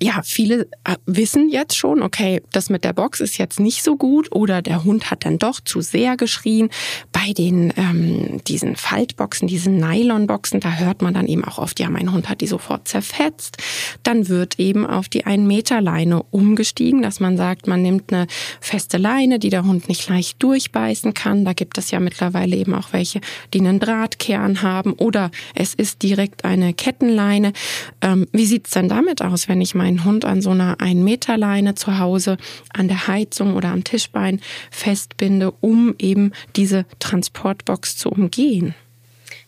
ja, 0.02 0.22
viele 0.24 0.68
äh, 0.86 0.96
wissen 1.06 1.50
jetzt 1.50 1.76
schon, 1.76 2.02
okay, 2.02 2.42
das 2.52 2.70
mit 2.70 2.86
der 2.86 2.94
Box 2.94 3.20
ist 3.20 3.38
jetzt 3.38 3.60
nicht 3.60 3.84
so 3.84 3.98
gut 3.98 4.32
oder 4.32 4.62
der 4.62 4.86
Hund 4.86 5.12
hat 5.12 5.26
dann 5.26 5.38
doch 5.38 5.60
zu 5.60 5.82
sehr 5.82 6.16
geschrien. 6.16 6.70
Bei 7.12 7.34
den 7.34 7.74
ähm, 7.76 8.42
diesen 8.48 8.78
Faltboxen, 8.78 9.48
diesen 9.48 9.78
Nylonboxen, 9.78 10.62
da 10.62 10.78
hört 10.78 11.02
man 11.02 11.14
dann 11.14 11.28
eben 11.28 11.44
auch 11.44 11.58
oft, 11.58 11.80
ja, 11.80 11.90
mein 11.90 12.14
Hund 12.14 12.30
hat 12.30 12.40
die 12.40 12.48
sofort 12.48 12.88
zerfetzt. 12.88 13.58
Dann 14.04 14.30
wird 14.30 14.58
eben 14.58 14.86
auf 14.86 15.10
die 15.10 15.26
1 15.26 15.46
Meter 15.46 15.82
Leine 15.82 16.24
umgestiegen, 16.24 17.02
dass 17.02 17.20
man 17.20 17.36
sagt, 17.36 17.68
man 17.68 17.82
nimmt 17.82 18.14
eine 18.14 18.28
feste 18.62 18.98
Leine, 18.98 19.38
die 19.38 19.50
der 19.50 19.66
Hund 19.66 19.90
nicht 19.90 20.08
leicht 20.08 20.42
durchbeißen 20.42 21.14
kann. 21.14 21.44
Da 21.44 21.52
gibt 21.52 21.78
es 21.78 21.92
ja 21.92 22.00
mittlerweile 22.00 22.56
eben 22.56 22.74
auch 22.74 22.94
welche, 22.94 23.20
die 23.54 23.60
einen 23.60 23.80
Drahtkern 23.80 24.62
haben 24.62 24.94
oder 24.94 25.30
es 25.56 25.74
ist 25.74 26.04
direkt 26.04 26.46
eine 26.46 26.74
Kettenleine. 26.74 27.52
Ähm, 28.02 28.28
wie 28.32 28.46
sieht's 28.46 28.72
denn 28.72 28.88
damit 28.88 29.22
aus, 29.22 29.50
wenn 29.50 29.60
ich 29.60 29.76
mein 29.76 29.89
meinen 29.90 30.06
Hund 30.06 30.24
an 30.24 30.42
so 30.42 30.52
einer 30.52 30.80
1 30.80 31.04
Meter 31.04 31.38
Leine 31.38 31.74
zu 31.74 31.98
Hause 31.98 32.38
an 32.74 32.88
der 32.88 33.08
Heizung 33.08 33.56
oder 33.56 33.70
am 33.70 33.84
Tischbein 33.84 34.40
festbinde, 34.70 35.52
um 35.62 35.96
eben 35.98 36.32
diese 36.56 36.86
Transportbox 37.00 37.98
zu 37.98 38.10
umgehen. 38.10 38.76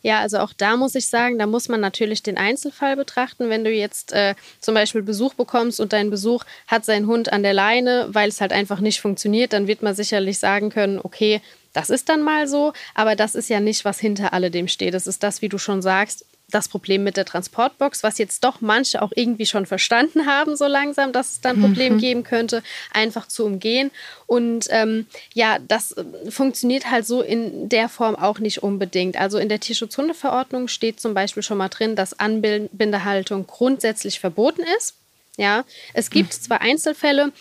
Ja, 0.01 0.19
also 0.19 0.39
auch 0.39 0.51
da 0.53 0.77
muss 0.77 0.95
ich 0.95 1.05
sagen, 1.05 1.37
da 1.37 1.45
muss 1.45 1.69
man 1.69 1.79
natürlich 1.79 2.23
den 2.23 2.37
Einzelfall 2.37 2.95
betrachten. 2.95 3.49
Wenn 3.49 3.63
du 3.63 3.69
jetzt 3.69 4.13
äh, 4.13 4.33
zum 4.59 4.73
Beispiel 4.73 5.03
Besuch 5.03 5.35
bekommst 5.35 5.79
und 5.79 5.93
dein 5.93 6.09
Besuch 6.09 6.43
hat 6.65 6.85
seinen 6.85 7.05
Hund 7.05 7.31
an 7.31 7.43
der 7.43 7.53
Leine, 7.53 8.07
weil 8.09 8.29
es 8.29 8.41
halt 8.41 8.51
einfach 8.51 8.79
nicht 8.79 8.99
funktioniert, 8.99 9.53
dann 9.53 9.67
wird 9.67 9.83
man 9.83 9.93
sicherlich 9.93 10.39
sagen 10.39 10.71
können, 10.71 10.99
okay, 11.03 11.39
das 11.73 11.91
ist 11.91 12.09
dann 12.09 12.23
mal 12.23 12.47
so, 12.47 12.73
aber 12.95 13.15
das 13.15 13.35
ist 13.35 13.47
ja 13.47 13.59
nicht, 13.59 13.85
was 13.85 13.99
hinter 13.99 14.33
alledem 14.33 14.67
steht. 14.67 14.95
Das 14.95 15.05
ist 15.05 15.21
das, 15.21 15.43
wie 15.43 15.49
du 15.49 15.59
schon 15.59 15.83
sagst, 15.83 16.25
das 16.51 16.67
Problem 16.67 17.03
mit 17.03 17.17
der 17.17 17.25
Transportbox, 17.25 18.03
was 18.03 18.17
jetzt 18.17 18.43
doch 18.43 18.61
manche 18.61 19.01
auch 19.01 19.11
irgendwie 19.15 19.45
schon 19.45 19.65
verstanden 19.65 20.25
haben, 20.25 20.55
so 20.55 20.67
langsam, 20.67 21.11
dass 21.11 21.33
es 21.33 21.41
dann 21.41 21.57
ein 21.57 21.61
Problem 21.61 21.93
mhm. 21.95 21.99
geben 21.99 22.23
könnte, 22.23 22.63
einfach 22.91 23.27
zu 23.27 23.45
umgehen. 23.45 23.91
Und 24.27 24.67
ähm, 24.69 25.07
ja, 25.33 25.57
das 25.59 25.91
äh, 25.93 26.03
funktioniert 26.29 26.89
halt 26.89 27.05
so 27.05 27.21
in 27.21 27.69
der 27.69 27.89
Form 27.89 28.15
auch 28.15 28.39
nicht 28.39 28.63
unbedingt. 28.63 29.17
Also 29.17 29.37
in 29.37 29.49
der 29.49 29.59
Tierschutzhundeverordnung 29.59 30.67
steht 30.67 30.99
zum 30.99 31.13
Beispiel 31.13 31.43
schon 31.43 31.57
mal 31.57 31.69
drin, 31.69 31.95
dass 31.95 32.19
Anbindehaltung 32.19 33.47
grundsätzlich 33.47 34.19
verboten 34.19 34.63
ist. 34.77 34.95
Ja, 35.37 35.63
es 35.93 36.09
gibt 36.09 36.29
mhm. 36.29 36.41
zwar 36.41 36.61
Einzelfälle, 36.61 37.31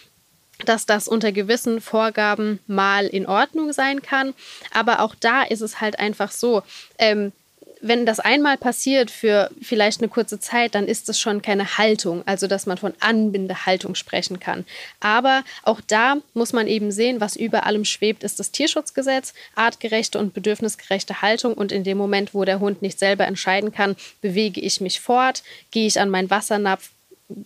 dass 0.65 0.87
das 0.87 1.09
unter 1.09 1.33
gewissen 1.33 1.81
Vorgaben 1.81 2.61
mal 2.67 3.07
in 3.07 3.27
Ordnung 3.27 3.73
sein 3.73 4.03
kann. 4.03 4.35
Aber 4.73 5.01
auch 5.01 5.15
da 5.15 5.43
ist 5.43 5.61
es 5.61 5.81
halt 5.81 5.99
einfach 5.99 6.31
so, 6.31 6.63
ähm, 6.99 7.33
wenn 7.81 8.07
das 8.07 8.21
einmal 8.21 8.57
passiert 8.57 9.11
für 9.11 9.51
vielleicht 9.61 10.01
eine 10.01 10.09
kurze 10.09 10.39
Zeit, 10.39 10.75
dann 10.75 10.87
ist 10.87 11.09
das 11.09 11.19
schon 11.19 11.43
keine 11.43 11.79
Haltung, 11.79 12.23
also 12.27 12.47
dass 12.47 12.67
man 12.67 12.79
von 12.79 12.93
Anbindehaltung 13.01 13.95
sprechen 13.95 14.39
kann. 14.39 14.65
Aber 15.01 15.43
auch 15.63 15.81
da 15.87 16.17
muss 16.35 16.53
man 16.53 16.67
eben 16.67 16.93
sehen, 16.93 17.21
was 17.21 17.37
über 17.37 17.65
allem 17.65 17.85
schwebt, 17.85 18.23
ist 18.23 18.39
das 18.39 18.51
Tierschutzgesetz, 18.51 19.33
artgerechte 19.55 20.19
und 20.19 20.35
bedürfnisgerechte 20.35 21.23
Haltung. 21.23 21.55
Und 21.55 21.73
in 21.73 21.85
dem 21.85 21.99
Moment, 21.99 22.35
wo 22.35 22.45
der 22.45 22.61
Hund 22.61 22.83
nicht 22.83 22.99
selber 22.99 23.27
entscheiden 23.27 23.73
kann, 23.73 23.97
bewege 24.21 24.61
ich 24.61 24.81
mich 24.81 25.01
fort, 25.01 25.43
gehe 25.71 25.87
ich 25.87 26.01
an 26.01 26.11
meinen 26.11 26.31
Wassernapf, 26.31 26.91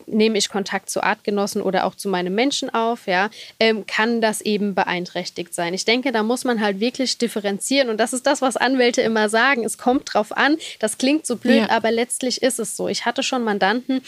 nehme 0.07 0.39
ich 0.39 0.49
Kontakt 0.49 0.91
zu 0.91 1.03
Artgenossen 1.03 1.63
oder 1.63 1.85
auch 1.85 1.95
zu 1.95 2.09
meinem 2.09 2.35
Menschen 2.35 2.73
auf, 2.73 3.07
ja, 3.07 3.31
ähm, 3.61 3.87
kann 3.87 4.21
das 4.21 4.41
eben 4.41 4.75
beeinträchtigt 4.75 5.55
sein. 5.55 5.75
Ich 5.75 5.85
denke, 5.85 6.13
da 6.13 6.23
muss 6.23 6.45
man 6.45 6.61
halt 6.61 6.81
wirklich 6.81 7.19
differenzieren 7.19 7.89
und 7.89 7.99
das 7.99 8.13
ist 8.13 8.27
das, 8.27 8.43
was 8.43 8.57
Anwälte 8.57 9.03
immer 9.03 9.29
sagen. 9.29 9.65
Es 9.65 9.79
kommt 9.79 10.15
drauf 10.15 10.37
an. 10.37 10.57
Das 10.79 10.99
klingt 10.99 11.27
so 11.27 11.37
blöd, 11.37 11.69
ja. 11.69 11.71
aber 11.71 11.91
letztlich 11.91 12.43
ist 12.43 12.59
es 12.59 12.77
so. 12.77 12.89
Ich 12.89 13.05
hatte 13.05 13.23
schon 13.23 13.45
Mandanten, 13.45 14.03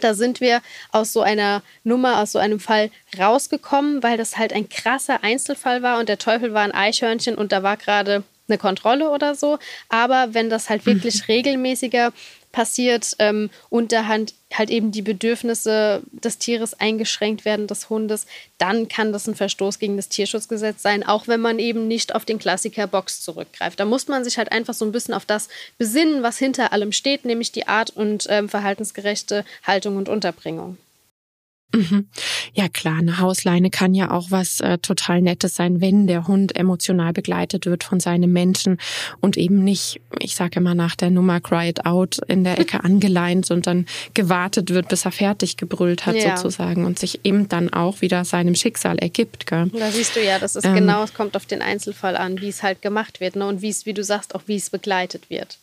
da 0.00 0.14
sind 0.14 0.40
wir 0.40 0.60
aus 0.92 1.12
so 1.12 1.22
einer 1.22 1.62
Nummer, 1.84 2.20
aus 2.20 2.32
so 2.32 2.38
einem 2.38 2.60
Fall 2.60 2.90
rausgekommen, 3.18 4.02
weil 4.02 4.16
das 4.16 4.36
halt 4.36 4.52
ein 4.52 4.68
krasser 4.68 5.24
Einzelfall 5.24 5.82
war 5.82 5.98
und 5.98 6.08
der 6.08 6.18
Teufel 6.18 6.54
war 6.54 6.62
ein 6.62 6.72
Eichhörnchen 6.72 7.34
und 7.34 7.52
da 7.52 7.62
war 7.62 7.76
gerade 7.76 8.22
eine 8.48 8.58
Kontrolle 8.58 9.10
oder 9.10 9.34
so. 9.34 9.58
Aber 9.88 10.34
wenn 10.34 10.50
das 10.50 10.70
halt 10.70 10.86
wirklich 10.86 11.20
mhm. 11.20 11.24
regelmäßiger 11.32 12.12
passiert 12.52 13.16
ähm, 13.18 13.50
halt, 13.70 14.34
halt 14.52 14.70
eben 14.70 14.90
die 14.90 15.02
Bedürfnisse 15.02 16.02
des 16.12 16.38
Tieres 16.38 16.74
eingeschränkt 16.74 17.44
werden, 17.44 17.66
des 17.66 17.90
Hundes, 17.90 18.26
dann 18.58 18.88
kann 18.88 19.12
das 19.12 19.26
ein 19.26 19.34
Verstoß 19.34 19.78
gegen 19.78 19.96
das 19.96 20.08
Tierschutzgesetz 20.08 20.82
sein, 20.82 21.02
auch 21.02 21.28
wenn 21.28 21.40
man 21.40 21.58
eben 21.58 21.88
nicht 21.88 22.14
auf 22.14 22.24
den 22.24 22.38
Klassiker 22.38 22.86
Box 22.86 23.20
zurückgreift. 23.20 23.78
Da 23.78 23.84
muss 23.84 24.08
man 24.08 24.24
sich 24.24 24.38
halt 24.38 24.52
einfach 24.52 24.74
so 24.74 24.84
ein 24.84 24.92
bisschen 24.92 25.14
auf 25.14 25.26
das 25.26 25.48
besinnen, 25.76 26.22
was 26.22 26.38
hinter 26.38 26.72
allem 26.72 26.92
steht, 26.92 27.24
nämlich 27.24 27.52
die 27.52 27.68
Art 27.68 27.90
und 27.90 28.26
ähm, 28.28 28.48
verhaltensgerechte 28.48 29.44
Haltung 29.64 29.96
und 29.96 30.08
Unterbringung. 30.08 30.78
Mhm. 31.74 32.08
Ja 32.54 32.68
klar, 32.68 32.98
eine 32.98 33.18
Hausleine 33.18 33.68
kann 33.68 33.94
ja 33.94 34.10
auch 34.10 34.30
was 34.30 34.60
äh, 34.60 34.78
total 34.78 35.20
Nettes 35.20 35.54
sein, 35.54 35.82
wenn 35.82 36.06
der 36.06 36.26
Hund 36.26 36.56
emotional 36.56 37.12
begleitet 37.12 37.66
wird 37.66 37.84
von 37.84 38.00
seinem 38.00 38.32
Menschen 38.32 38.78
und 39.20 39.36
eben 39.36 39.64
nicht, 39.64 40.00
ich 40.18 40.34
sage 40.34 40.60
immer 40.60 40.74
nach 40.74 40.96
der 40.96 41.10
Nummer 41.10 41.40
cried 41.40 41.84
out 41.84 42.20
in 42.26 42.42
der 42.42 42.58
Ecke 42.58 42.82
angeleint 42.84 43.50
und 43.50 43.66
dann 43.66 43.84
gewartet 44.14 44.70
wird, 44.70 44.88
bis 44.88 45.04
er 45.04 45.12
fertig 45.12 45.58
gebrüllt 45.58 46.06
hat 46.06 46.16
ja. 46.16 46.38
sozusagen 46.38 46.86
und 46.86 46.98
sich 46.98 47.20
eben 47.24 47.48
dann 47.48 47.70
auch 47.70 48.00
wieder 48.00 48.24
seinem 48.24 48.54
Schicksal 48.54 48.98
ergibt. 48.98 49.46
Gell? 49.46 49.70
Da 49.78 49.90
siehst 49.90 50.16
du 50.16 50.24
ja, 50.24 50.38
das 50.38 50.56
ist 50.56 50.64
ähm, 50.64 50.74
genau, 50.74 51.02
es 51.02 51.12
kommt 51.12 51.36
auf 51.36 51.44
den 51.44 51.60
Einzelfall 51.60 52.16
an, 52.16 52.40
wie 52.40 52.48
es 52.48 52.62
halt 52.62 52.80
gemacht 52.80 53.20
wird 53.20 53.36
ne? 53.36 53.46
und 53.46 53.60
wie 53.60 53.68
es, 53.68 53.84
wie 53.84 53.92
du 53.92 54.02
sagst, 54.02 54.34
auch 54.34 54.42
wie 54.46 54.56
es 54.56 54.70
begleitet 54.70 55.28
wird. 55.28 55.58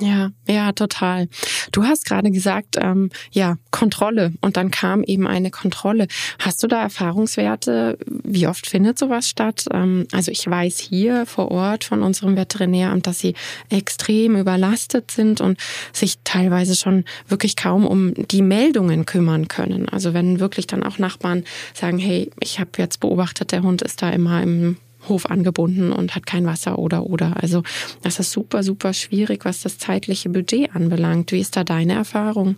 Ja, 0.00 0.30
ja, 0.48 0.72
total. 0.72 1.28
Du 1.72 1.84
hast 1.84 2.06
gerade 2.06 2.30
gesagt, 2.30 2.76
ähm, 2.80 3.10
ja, 3.32 3.56
Kontrolle 3.70 4.32
und 4.40 4.56
dann 4.56 4.70
kam 4.70 5.02
eben 5.02 5.26
eine 5.26 5.50
Kontrolle. 5.50 6.06
Hast 6.38 6.62
du 6.62 6.68
da 6.68 6.80
Erfahrungswerte? 6.80 7.98
Wie 8.06 8.46
oft 8.46 8.66
findet 8.66 8.98
sowas 8.98 9.28
statt? 9.28 9.66
Ähm, 9.72 10.06
also 10.12 10.30
ich 10.30 10.46
weiß 10.46 10.78
hier 10.78 11.26
vor 11.26 11.50
Ort 11.50 11.84
von 11.84 12.02
unserem 12.02 12.34
Veterinäramt, 12.34 13.06
dass 13.06 13.18
sie 13.18 13.34
extrem 13.68 14.36
überlastet 14.36 15.10
sind 15.10 15.42
und 15.42 15.58
sich 15.92 16.16
teilweise 16.24 16.76
schon 16.76 17.04
wirklich 17.28 17.56
kaum 17.56 17.86
um 17.86 18.14
die 18.14 18.42
Meldungen 18.42 19.04
kümmern 19.04 19.48
können. 19.48 19.88
Also 19.88 20.14
wenn 20.14 20.40
wirklich 20.40 20.66
dann 20.66 20.82
auch 20.82 20.98
Nachbarn 20.98 21.44
sagen, 21.74 21.98
hey, 21.98 22.30
ich 22.40 22.58
habe 22.58 22.70
jetzt 22.78 23.00
beobachtet, 23.00 23.52
der 23.52 23.62
Hund 23.62 23.82
ist 23.82 24.00
da 24.00 24.08
immer 24.08 24.42
im 24.42 24.76
Hof 25.08 25.26
angebunden 25.26 25.92
und 25.92 26.14
hat 26.14 26.26
kein 26.26 26.46
Wasser 26.46 26.78
oder 26.78 27.06
oder. 27.06 27.36
Also 27.40 27.62
das 28.02 28.18
ist 28.18 28.32
super, 28.32 28.62
super 28.62 28.92
schwierig, 28.92 29.44
was 29.44 29.62
das 29.62 29.78
zeitliche 29.78 30.28
Budget 30.28 30.74
anbelangt. 30.74 31.32
Wie 31.32 31.40
ist 31.40 31.56
da 31.56 31.64
deine 31.64 31.94
Erfahrung? 31.94 32.56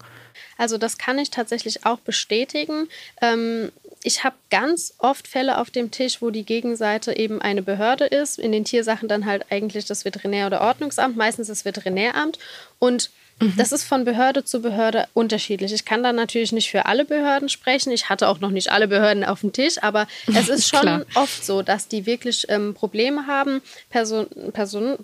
Also 0.59 0.79
das 0.79 0.99
kann 0.99 1.19
ich 1.19 1.31
tatsächlich 1.31 1.87
auch 1.87 1.99
bestätigen. 2.01 2.89
Ähm 3.21 3.71
ich 4.05 4.25
habe 4.25 4.35
ganz 4.51 4.95
oft 4.99 5.29
Fälle 5.29 5.59
auf 5.59 5.71
dem 5.71 5.91
Tisch, 5.91 6.21
wo 6.21 6.31
die 6.31 6.45
Gegenseite 6.45 7.17
eben 7.17 7.41
eine 7.41 7.63
Behörde 7.63 8.05
ist. 8.05 8.39
In 8.39 8.53
den 8.53 8.65
Tiersachen 8.65 9.09
dann 9.09 9.27
halt 9.27 9.47
eigentlich 9.51 9.85
das 9.85 10.05
Veterinär- 10.05 10.49
oder 10.49 10.61
Ordnungsamt, 10.61 11.17
meistens 11.17 11.47
das 11.47 11.65
Veterinäramt. 11.65 12.39
Und 12.79 13.11
Mhm. 13.43 13.55
Das 13.57 13.73
ist 13.73 13.85
von 13.85 14.05
Behörde 14.05 14.45
zu 14.45 14.63
Behörde 14.63 15.07
unterschiedlich. 15.15 15.73
Ich 15.73 15.85
kann 15.85 16.03
da 16.03 16.13
natürlich 16.13 16.53
nicht 16.53 16.71
für 16.71 16.87
alle 16.87 17.05
Behörden 17.05 17.49
sprechen. 17.49 17.91
Ich 17.91 18.09
hatte 18.09 18.29
auch 18.29 18.41
noch 18.41 18.51
nicht 18.51 18.71
alle 18.71 18.89
Behörden 18.89 19.25
auf 19.25 19.41
dem 19.41 19.53
Tisch, 19.53 19.83
aber 19.83 20.07
es 20.33 20.49
ist 20.49 20.69
schon 20.69 21.05
oft 21.15 21.45
so, 21.45 21.63
dass 21.63 21.89
die 21.89 22.07
wirklich 22.07 22.47
ähm, 22.49 22.75
Probleme 22.75 23.27
haben, 23.27 23.61
Person, 23.91 24.27
Person, 24.53 24.99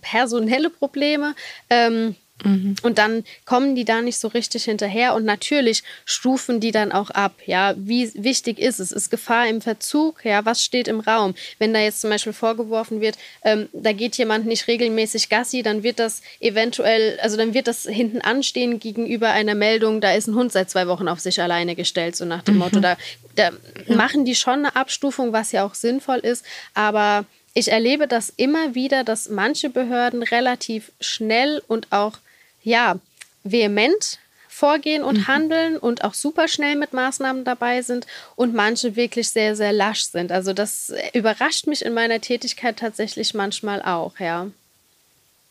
personelle 0.00 0.70
Probleme. 0.70 1.34
Ähm, 1.68 2.16
Mhm. 2.44 2.74
Und 2.82 2.98
dann 2.98 3.24
kommen 3.44 3.74
die 3.74 3.84
da 3.84 4.02
nicht 4.02 4.18
so 4.18 4.28
richtig 4.28 4.64
hinterher 4.64 5.14
und 5.14 5.24
natürlich 5.24 5.82
stufen 6.04 6.60
die 6.60 6.70
dann 6.70 6.92
auch 6.92 7.10
ab. 7.10 7.34
Ja, 7.46 7.74
wie 7.76 8.12
wichtig 8.14 8.58
ist 8.58 8.80
es? 8.80 8.92
Ist 8.92 9.10
Gefahr 9.10 9.48
im 9.48 9.60
Verzug? 9.60 10.24
Ja, 10.24 10.44
was 10.44 10.62
steht 10.62 10.88
im 10.88 11.00
Raum? 11.00 11.34
Wenn 11.58 11.72
da 11.72 11.80
jetzt 11.80 12.00
zum 12.00 12.10
Beispiel 12.10 12.32
vorgeworfen 12.32 13.00
wird, 13.00 13.16
ähm, 13.44 13.68
da 13.72 13.92
geht 13.92 14.16
jemand 14.16 14.46
nicht 14.46 14.66
regelmäßig 14.68 15.28
Gassi, 15.28 15.62
dann 15.62 15.82
wird 15.82 15.98
das 15.98 16.22
eventuell, 16.40 17.18
also 17.20 17.36
dann 17.36 17.54
wird 17.54 17.66
das 17.66 17.84
hinten 17.84 18.20
anstehen 18.20 18.80
gegenüber 18.80 19.30
einer 19.30 19.54
Meldung, 19.54 20.00
da 20.00 20.12
ist 20.12 20.26
ein 20.26 20.34
Hund 20.34 20.52
seit 20.52 20.70
zwei 20.70 20.86
Wochen 20.88 21.08
auf 21.08 21.20
sich 21.20 21.40
alleine 21.40 21.74
gestellt, 21.74 22.16
so 22.16 22.24
nach 22.24 22.42
dem 22.42 22.54
mhm. 22.54 22.60
Motto. 22.60 22.80
Da, 22.80 22.96
da 23.36 23.50
ja. 23.86 23.96
machen 23.96 24.24
die 24.24 24.34
schon 24.34 24.60
eine 24.60 24.76
Abstufung, 24.76 25.32
was 25.32 25.52
ja 25.52 25.64
auch 25.64 25.74
sinnvoll 25.74 26.18
ist, 26.18 26.44
aber 26.74 27.24
ich 27.54 27.70
erlebe 27.70 28.08
das 28.08 28.30
immer 28.30 28.74
wieder, 28.74 29.04
dass 29.04 29.28
manche 29.28 29.68
Behörden 29.68 30.22
relativ 30.22 30.90
schnell 31.00 31.62
und 31.68 31.92
auch 31.92 32.18
ja, 32.62 32.96
vehement 33.44 34.18
vorgehen 34.48 35.02
und 35.02 35.18
mhm. 35.18 35.26
handeln 35.28 35.76
und 35.76 36.04
auch 36.04 36.14
super 36.14 36.46
schnell 36.46 36.76
mit 36.76 36.92
Maßnahmen 36.92 37.44
dabei 37.44 37.82
sind 37.82 38.06
und 38.36 38.54
manche 38.54 38.96
wirklich 38.96 39.30
sehr, 39.30 39.56
sehr 39.56 39.72
lasch 39.72 40.02
sind. 40.02 40.30
Also 40.30 40.52
das 40.52 40.92
überrascht 41.14 41.66
mich 41.66 41.84
in 41.84 41.94
meiner 41.94 42.20
Tätigkeit 42.20 42.76
tatsächlich 42.76 43.34
manchmal 43.34 43.82
auch, 43.82 44.18
ja. 44.20 44.48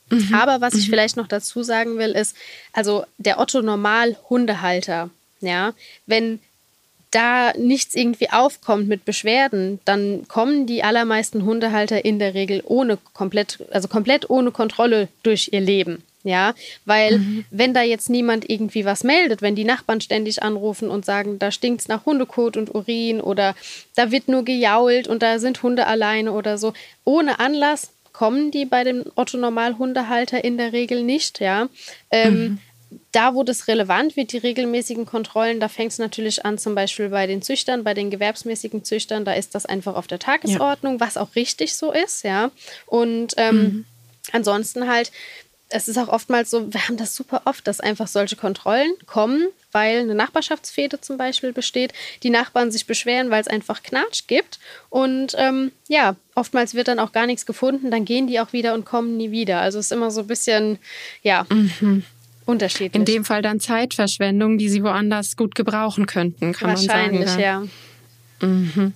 Mhm. 0.10 0.34
Aber 0.34 0.62
was 0.62 0.76
ich 0.76 0.88
mhm. 0.88 0.92
vielleicht 0.92 1.18
noch 1.18 1.28
dazu 1.28 1.64
sagen 1.64 1.98
will, 1.98 2.12
ist, 2.12 2.36
also 2.74 3.06
der 3.18 3.40
Otto 3.40 3.62
Normal 3.62 4.18
Hundehalter, 4.30 5.10
ja, 5.42 5.74
wenn 6.06 6.40
da 7.10 7.52
nichts 7.58 7.96
irgendwie 7.96 8.30
aufkommt 8.30 8.88
mit 8.88 9.04
Beschwerden, 9.04 9.80
dann 9.84 10.28
kommen 10.28 10.66
die 10.66 10.84
allermeisten 10.84 11.44
Hundehalter 11.44 12.06
in 12.06 12.20
der 12.20 12.34
Regel 12.34 12.62
ohne 12.66 12.98
komplett, 13.14 13.60
also 13.72 13.88
komplett 13.88 14.30
ohne 14.30 14.52
Kontrolle 14.52 15.10
durch 15.24 15.50
ihr 15.52 15.60
Leben. 15.60 16.04
Ja, 16.24 16.54
weil 16.86 17.18
mhm. 17.18 17.46
wenn 17.50 17.74
da 17.74 17.82
jetzt 17.82 18.10
niemand 18.10 18.50
irgendwie 18.50 18.86
was 18.86 19.04
meldet, 19.04 19.42
wenn 19.42 19.56
die 19.56 19.64
Nachbarn 19.64 20.02
ständig 20.02 20.44
anrufen 20.44 20.90
und 20.90 21.04
sagen, 21.04 21.40
da 21.40 21.52
stinkt 21.52 21.82
es 21.82 21.88
nach 21.88 22.06
Hundekot 22.06 22.58
und 22.58 22.76
Urin 22.76 23.22
oder 23.22 23.56
da 23.96 24.12
wird 24.12 24.28
nur 24.28 24.46
gejault 24.46 25.08
und 25.08 25.24
da 25.24 25.40
sind 25.40 25.64
Hunde 25.64 25.88
alleine 25.88 26.34
oder 26.34 26.58
so, 26.58 26.74
ohne 27.06 27.40
Anlass 27.40 27.90
kommen 28.14 28.52
die 28.52 28.66
bei 28.66 28.84
dem 28.84 29.04
Otto-Normal-Hundehalter 29.16 30.44
in 30.44 30.58
der 30.58 30.74
Regel 30.74 31.04
nicht, 31.04 31.40
ja. 31.40 31.70
Ähm, 32.10 32.34
mhm. 32.34 32.58
Da, 33.14 33.36
wo 33.36 33.44
das 33.44 33.68
relevant 33.70 34.18
wird, 34.18 34.34
die 34.34 34.38
regelmäßigen 34.38 35.06
Kontrollen, 35.06 35.62
da 35.62 35.70
fängt 35.70 35.94
es 35.94 35.98
natürlich 35.98 36.46
an, 36.46 36.58
zum 36.58 36.76
Beispiel 36.76 37.10
bei 37.10 37.26
den 37.26 37.42
Züchtern, 37.42 37.84
bei 37.84 37.94
den 37.94 38.10
gewerbsmäßigen 38.10 38.84
Züchtern, 38.84 39.24
da 39.24 39.34
ist 39.34 39.56
das 39.56 39.66
einfach 39.66 39.96
auf 39.96 40.08
der 40.08 40.20
Tagesordnung, 40.20 40.96
ja. 40.96 41.00
was 41.00 41.18
auch 41.18 41.36
richtig 41.36 41.74
so 41.76 41.92
ist, 41.92 42.24
ja. 42.24 42.52
Und 42.86 43.34
ähm, 43.38 43.56
mhm. 43.56 43.86
ansonsten 44.34 44.90
halt, 44.90 45.12
es 45.72 45.88
ist 45.88 45.98
auch 45.98 46.08
oftmals 46.08 46.50
so, 46.50 46.72
wir 46.74 46.88
haben 46.88 46.98
das 46.98 47.16
super 47.16 47.44
oft, 47.46 47.66
dass 47.66 47.80
einfach 47.80 48.08
solche 48.08 48.36
Kontrollen 48.36 48.92
kommen, 49.06 49.48
weil 49.72 50.00
eine 50.00 50.16
Nachbarschaftsfehde 50.16 51.02
zum 51.02 51.18
Beispiel 51.18 51.54
besteht, 51.54 51.94
die 52.24 52.30
Nachbarn 52.30 52.72
sich 52.72 52.86
beschweren, 52.86 53.30
weil 53.30 53.42
es 53.42 53.48
einfach 53.48 53.82
Knatsch 53.82 54.24
gibt. 54.28 54.60
Und 54.90 55.36
ähm, 55.38 55.72
ja, 55.88 56.16
oftmals 56.36 56.74
wird 56.74 56.88
dann 56.88 57.00
auch 57.00 57.12
gar 57.12 57.26
nichts 57.26 57.46
gefunden, 57.46 57.92
dann 57.92 58.06
gehen 58.06 58.28
die 58.28 58.40
auch 58.40 58.54
wieder 58.54 58.74
und 58.74 58.86
kommen 58.86 59.18
nie 59.18 59.32
wieder. 59.32 59.62
Also 59.62 59.80
es 59.80 59.86
ist 59.88 59.92
immer 59.92 60.12
so 60.12 60.22
ein 60.22 60.28
bisschen, 60.28 60.78
ja. 61.24 61.46
Mhm. 61.50 62.04
Unterschiedlich. 62.46 62.96
In 62.96 63.06
dem 63.06 63.24
Fall 63.24 63.42
dann 63.42 63.60
Zeitverschwendung, 63.60 64.58
die 64.58 64.68
sie 64.68 64.84
woanders 64.84 65.38
gut 65.38 65.56
gebrauchen 65.56 66.06
könnten, 66.06 66.54
kann 66.54 66.70
man 66.70 66.78
sagen. 66.78 67.20
Wahrscheinlich, 67.20 67.38
ja. 67.38 67.64
Mhm. 68.42 68.94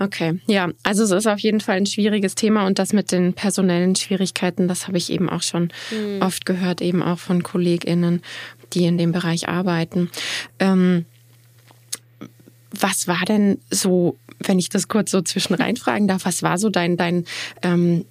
Okay, 0.00 0.38
ja, 0.46 0.68
also 0.84 1.02
es 1.02 1.10
ist 1.10 1.26
auf 1.26 1.40
jeden 1.40 1.60
Fall 1.60 1.76
ein 1.76 1.86
schwieriges 1.86 2.36
Thema 2.36 2.66
und 2.66 2.78
das 2.78 2.92
mit 2.92 3.10
den 3.10 3.32
personellen 3.32 3.96
Schwierigkeiten, 3.96 4.68
das 4.68 4.86
habe 4.86 4.96
ich 4.96 5.10
eben 5.10 5.28
auch 5.28 5.42
schon 5.42 5.72
mhm. 5.90 6.22
oft 6.22 6.46
gehört, 6.46 6.80
eben 6.80 7.02
auch 7.02 7.18
von 7.18 7.42
KollegInnen, 7.42 8.22
die 8.74 8.84
in 8.84 8.96
dem 8.96 9.12
Bereich 9.12 9.48
arbeiten. 9.48 10.10
Ähm, 10.60 11.04
was 12.70 13.08
war 13.08 13.24
denn 13.26 13.58
so, 13.70 14.16
wenn 14.38 14.58
ich 14.58 14.68
das 14.68 14.86
kurz 14.88 15.10
so 15.10 15.20
zwischen 15.22 15.54
reinfragen 15.54 16.06
darf, 16.06 16.24
was 16.24 16.42
war 16.42 16.58
so 16.58 16.68
dein, 16.68 16.96
dein, 16.96 17.24
ähm, 17.62 18.04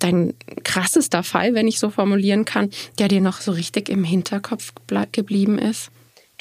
dein 0.00 0.34
krassester 0.64 1.22
Fall, 1.22 1.54
wenn 1.54 1.68
ich 1.68 1.78
so 1.78 1.88
formulieren 1.88 2.44
kann, 2.44 2.70
der 2.98 3.08
dir 3.08 3.20
noch 3.20 3.40
so 3.40 3.52
richtig 3.52 3.88
im 3.88 4.04
Hinterkopf 4.04 4.74
geblieben 5.12 5.58
ist? 5.58 5.90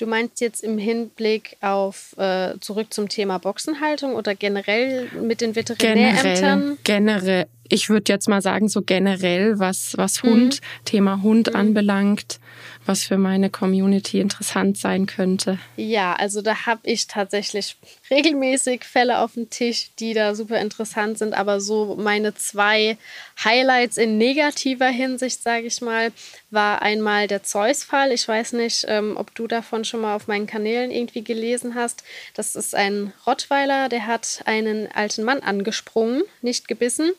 Du 0.01 0.07
meinst 0.07 0.41
jetzt 0.41 0.63
im 0.63 0.79
Hinblick 0.79 1.57
auf 1.61 2.17
äh, 2.17 2.59
zurück 2.59 2.91
zum 2.91 3.07
Thema 3.07 3.37
Boxenhaltung 3.37 4.15
oder 4.15 4.33
generell 4.33 5.07
mit 5.21 5.41
den 5.41 5.55
Veterinärämtern? 5.55 6.79
Generell, 6.83 7.17
generell 7.21 7.47
ich 7.69 7.89
würde 7.89 8.11
jetzt 8.11 8.27
mal 8.27 8.41
sagen, 8.41 8.67
so 8.67 8.81
generell, 8.81 9.59
was, 9.59 9.97
was 9.97 10.23
Hund, 10.23 10.59
mhm. 10.59 10.85
Thema 10.85 11.21
Hund 11.21 11.49
mhm. 11.51 11.55
anbelangt 11.55 12.39
was 12.85 13.03
für 13.03 13.17
meine 13.17 13.49
Community 13.49 14.19
interessant 14.19 14.77
sein 14.77 15.05
könnte. 15.05 15.59
Ja, 15.77 16.13
also 16.13 16.41
da 16.41 16.65
habe 16.65 16.81
ich 16.83 17.07
tatsächlich 17.07 17.77
regelmäßig 18.09 18.83
Fälle 18.83 19.19
auf 19.19 19.33
dem 19.33 19.49
Tisch, 19.49 19.91
die 19.99 20.13
da 20.13 20.35
super 20.35 20.59
interessant 20.59 21.17
sind, 21.17 21.33
aber 21.33 21.59
so 21.61 21.95
meine 21.95 22.33
zwei 22.33 22.97
Highlights 23.43 23.97
in 23.97 24.17
negativer 24.17 24.87
Hinsicht, 24.89 25.41
sage 25.43 25.67
ich 25.67 25.81
mal, 25.81 26.11
war 26.49 26.81
einmal 26.81 27.27
der 27.27 27.43
Zeus-Fall. 27.43 28.11
Ich 28.11 28.27
weiß 28.27 28.53
nicht, 28.53 28.85
ähm, 28.87 29.15
ob 29.17 29.33
du 29.35 29.47
davon 29.47 29.85
schon 29.85 30.01
mal 30.01 30.15
auf 30.15 30.27
meinen 30.27 30.47
Kanälen 30.47 30.91
irgendwie 30.91 31.23
gelesen 31.23 31.75
hast. 31.75 32.03
Das 32.33 32.55
ist 32.55 32.75
ein 32.75 33.13
Rottweiler, 33.25 33.89
der 33.89 34.07
hat 34.07 34.41
einen 34.45 34.91
alten 34.91 35.23
Mann 35.23 35.39
angesprungen, 35.41 36.23
nicht 36.41 36.67
gebissen. 36.67 37.11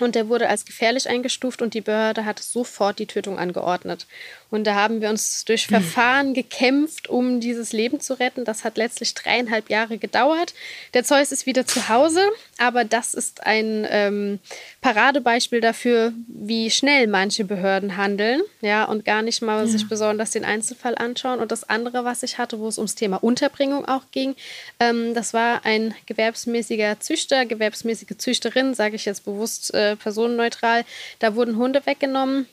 Und 0.00 0.14
der 0.14 0.28
wurde 0.28 0.48
als 0.48 0.64
gefährlich 0.64 1.08
eingestuft 1.08 1.60
und 1.60 1.74
die 1.74 1.80
Behörde 1.80 2.24
hat 2.24 2.38
sofort 2.38 2.98
die 2.98 3.06
Tötung 3.06 3.38
angeordnet. 3.38 4.06
Und 4.50 4.64
da 4.66 4.74
haben 4.74 5.00
wir 5.00 5.10
uns 5.10 5.44
durch 5.44 5.64
hm. 5.64 5.68
Verfahren 5.68 6.34
gekämpft, 6.34 7.08
um 7.08 7.40
dieses 7.40 7.72
Leben 7.72 8.00
zu 8.00 8.14
retten. 8.18 8.44
Das 8.44 8.64
hat 8.64 8.78
letztlich 8.78 9.12
dreieinhalb 9.14 9.68
Jahre 9.68 9.98
gedauert. 9.98 10.54
Der 10.94 11.04
Zeus 11.04 11.32
ist 11.32 11.46
wieder 11.46 11.66
zu 11.66 11.88
Hause, 11.88 12.22
aber 12.56 12.84
das 12.84 13.12
ist 13.12 13.44
ein 13.44 13.86
ähm, 13.90 14.38
Paradebeispiel 14.80 15.60
dafür, 15.60 16.12
wie 16.28 16.70
schnell 16.70 17.08
manche 17.08 17.44
Behörden 17.44 17.96
handeln, 17.96 18.40
ja, 18.60 18.84
und 18.84 19.04
gar 19.04 19.22
nicht 19.22 19.42
mal 19.42 19.66
ja. 19.66 19.70
sich 19.70 19.88
besonders 19.88 20.30
den 20.30 20.44
Einzelfall 20.44 20.94
anschauen. 20.96 21.40
Und 21.40 21.52
das 21.52 21.68
andere, 21.68 22.04
was 22.04 22.22
ich 22.22 22.38
hatte, 22.38 22.58
wo 22.58 22.68
es 22.68 22.78
ums 22.78 22.94
Thema 22.94 23.16
Unterbringung 23.16 23.84
auch 23.86 24.04
ging, 24.12 24.34
ähm, 24.80 25.12
das 25.14 25.34
war 25.34 25.64
ein 25.64 25.94
gewerbsmäßiger 26.06 27.00
Züchter, 27.00 27.44
gewerbsmäßige 27.44 28.16
Züchterin, 28.16 28.74
sage 28.74 28.96
ich 28.96 29.04
jetzt 29.04 29.24
bewusst 29.24 29.74
äh, 29.74 29.87
personenneutral. 29.96 30.84
Da 31.18 31.34
wurden 31.34 31.56
Hunde 31.56 31.84
weggenommen. 31.86 32.48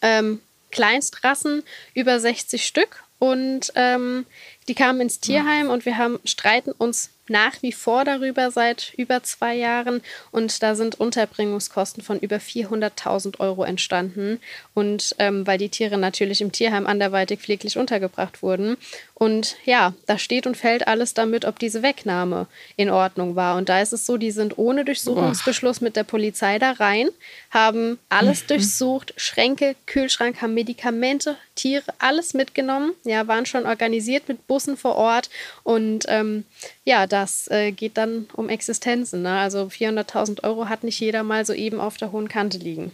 Ähm, 0.00 0.40
Kleinstrassen 0.70 1.62
über 1.94 2.18
60 2.18 2.66
Stück 2.66 3.04
und 3.18 3.72
ähm, 3.76 4.26
die 4.72 4.74
kamen 4.74 5.02
ins 5.02 5.20
Tierheim 5.20 5.68
und 5.68 5.84
wir 5.84 5.98
haben 5.98 6.18
streiten 6.24 6.72
uns 6.72 7.10
nach 7.28 7.62
wie 7.62 7.72
vor 7.72 8.04
darüber 8.04 8.50
seit 8.50 8.92
über 8.96 9.22
zwei 9.22 9.54
Jahren. 9.54 10.02
Und 10.30 10.62
da 10.62 10.74
sind 10.74 10.98
Unterbringungskosten 10.98 12.02
von 12.02 12.18
über 12.18 12.36
400.000 12.36 13.40
Euro 13.40 13.64
entstanden. 13.64 14.40
Und 14.74 15.14
ähm, 15.18 15.46
weil 15.46 15.58
die 15.58 15.68
Tiere 15.68 15.98
natürlich 15.98 16.40
im 16.40 16.52
Tierheim 16.52 16.86
anderweitig 16.86 17.40
pfleglich 17.40 17.78
untergebracht 17.78 18.42
wurden. 18.42 18.76
Und 19.14 19.56
ja, 19.64 19.94
da 20.06 20.18
steht 20.18 20.46
und 20.46 20.56
fällt 20.56 20.88
alles 20.88 21.14
damit, 21.14 21.44
ob 21.44 21.58
diese 21.60 21.82
Wegnahme 21.82 22.46
in 22.76 22.90
Ordnung 22.90 23.36
war. 23.36 23.56
Und 23.56 23.68
da 23.68 23.80
ist 23.80 23.92
es 23.92 24.04
so, 24.04 24.16
die 24.16 24.32
sind 24.32 24.58
ohne 24.58 24.84
Durchsuchungsbeschluss 24.84 25.80
mit 25.80 25.94
der 25.94 26.04
Polizei 26.04 26.58
da 26.58 26.72
rein, 26.72 27.08
haben 27.50 28.00
alles 28.08 28.42
mhm. 28.42 28.46
durchsucht, 28.48 29.14
Schränke, 29.16 29.76
Kühlschrank, 29.86 30.42
haben 30.42 30.54
Medikamente, 30.54 31.36
Tiere, 31.54 31.84
alles 31.98 32.34
mitgenommen, 32.34 32.94
ja, 33.04 33.28
waren 33.28 33.46
schon 33.46 33.64
organisiert 33.64 34.26
mit 34.26 34.46
Bussen 34.62 34.76
vor 34.76 34.94
Ort 34.94 35.28
und 35.64 36.04
ähm, 36.08 36.44
ja, 36.84 37.06
das 37.06 37.48
äh, 37.50 37.72
geht 37.72 37.96
dann 37.96 38.26
um 38.34 38.48
Existenzen. 38.48 39.22
Ne? 39.22 39.32
Also 39.32 39.64
400.000 39.64 40.44
Euro 40.44 40.68
hat 40.68 40.84
nicht 40.84 41.00
jeder 41.00 41.22
mal 41.22 41.44
so 41.44 41.52
eben 41.52 41.80
auf 41.80 41.96
der 41.96 42.12
hohen 42.12 42.28
Kante 42.28 42.58
liegen. 42.58 42.92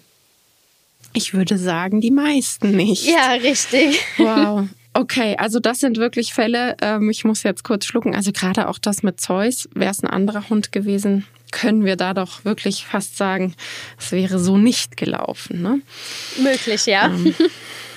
Ich 1.13 1.35
würde 1.35 1.59
sagen, 1.59 2.01
die 2.01 2.11
meisten 2.11 2.71
nicht. 2.73 3.07
Ja, 3.07 3.33
richtig. 3.33 4.01
Wow. 4.17 4.69
Okay, 4.95 5.37
also 5.39 5.61
das 5.61 5.79
sind 5.79 5.99
wirklich 5.99 6.35
Fälle. 6.35 6.77
Ähm, 6.83 7.09
ich 7.09 7.25
muss 7.25 7.45
jetzt 7.45 7.63
kurz 7.63 7.85
schlucken. 7.85 8.17
Also 8.17 8.33
gerade 8.33 8.67
auch 8.67 8.79
das 8.79 9.05
mit 9.05 9.21
Zeus, 9.21 9.69
wäre 9.73 9.93
es 9.93 10.03
ein 10.03 10.09
anderer 10.11 10.49
Hund 10.49 10.73
gewesen, 10.73 11.25
können 11.53 11.85
wir 11.85 11.95
da 11.95 12.15
doch 12.15 12.45
wirklich 12.45 12.85
fast 12.85 13.17
sagen, 13.17 13.55
es 13.97 14.11
wäre 14.11 14.41
so 14.41 14.57
nicht 14.57 14.97
gelaufen. 14.97 15.63
Ne? 15.63 15.81
Möglich, 16.43 16.87
ja. 16.87 17.07
Ähm, 17.07 17.33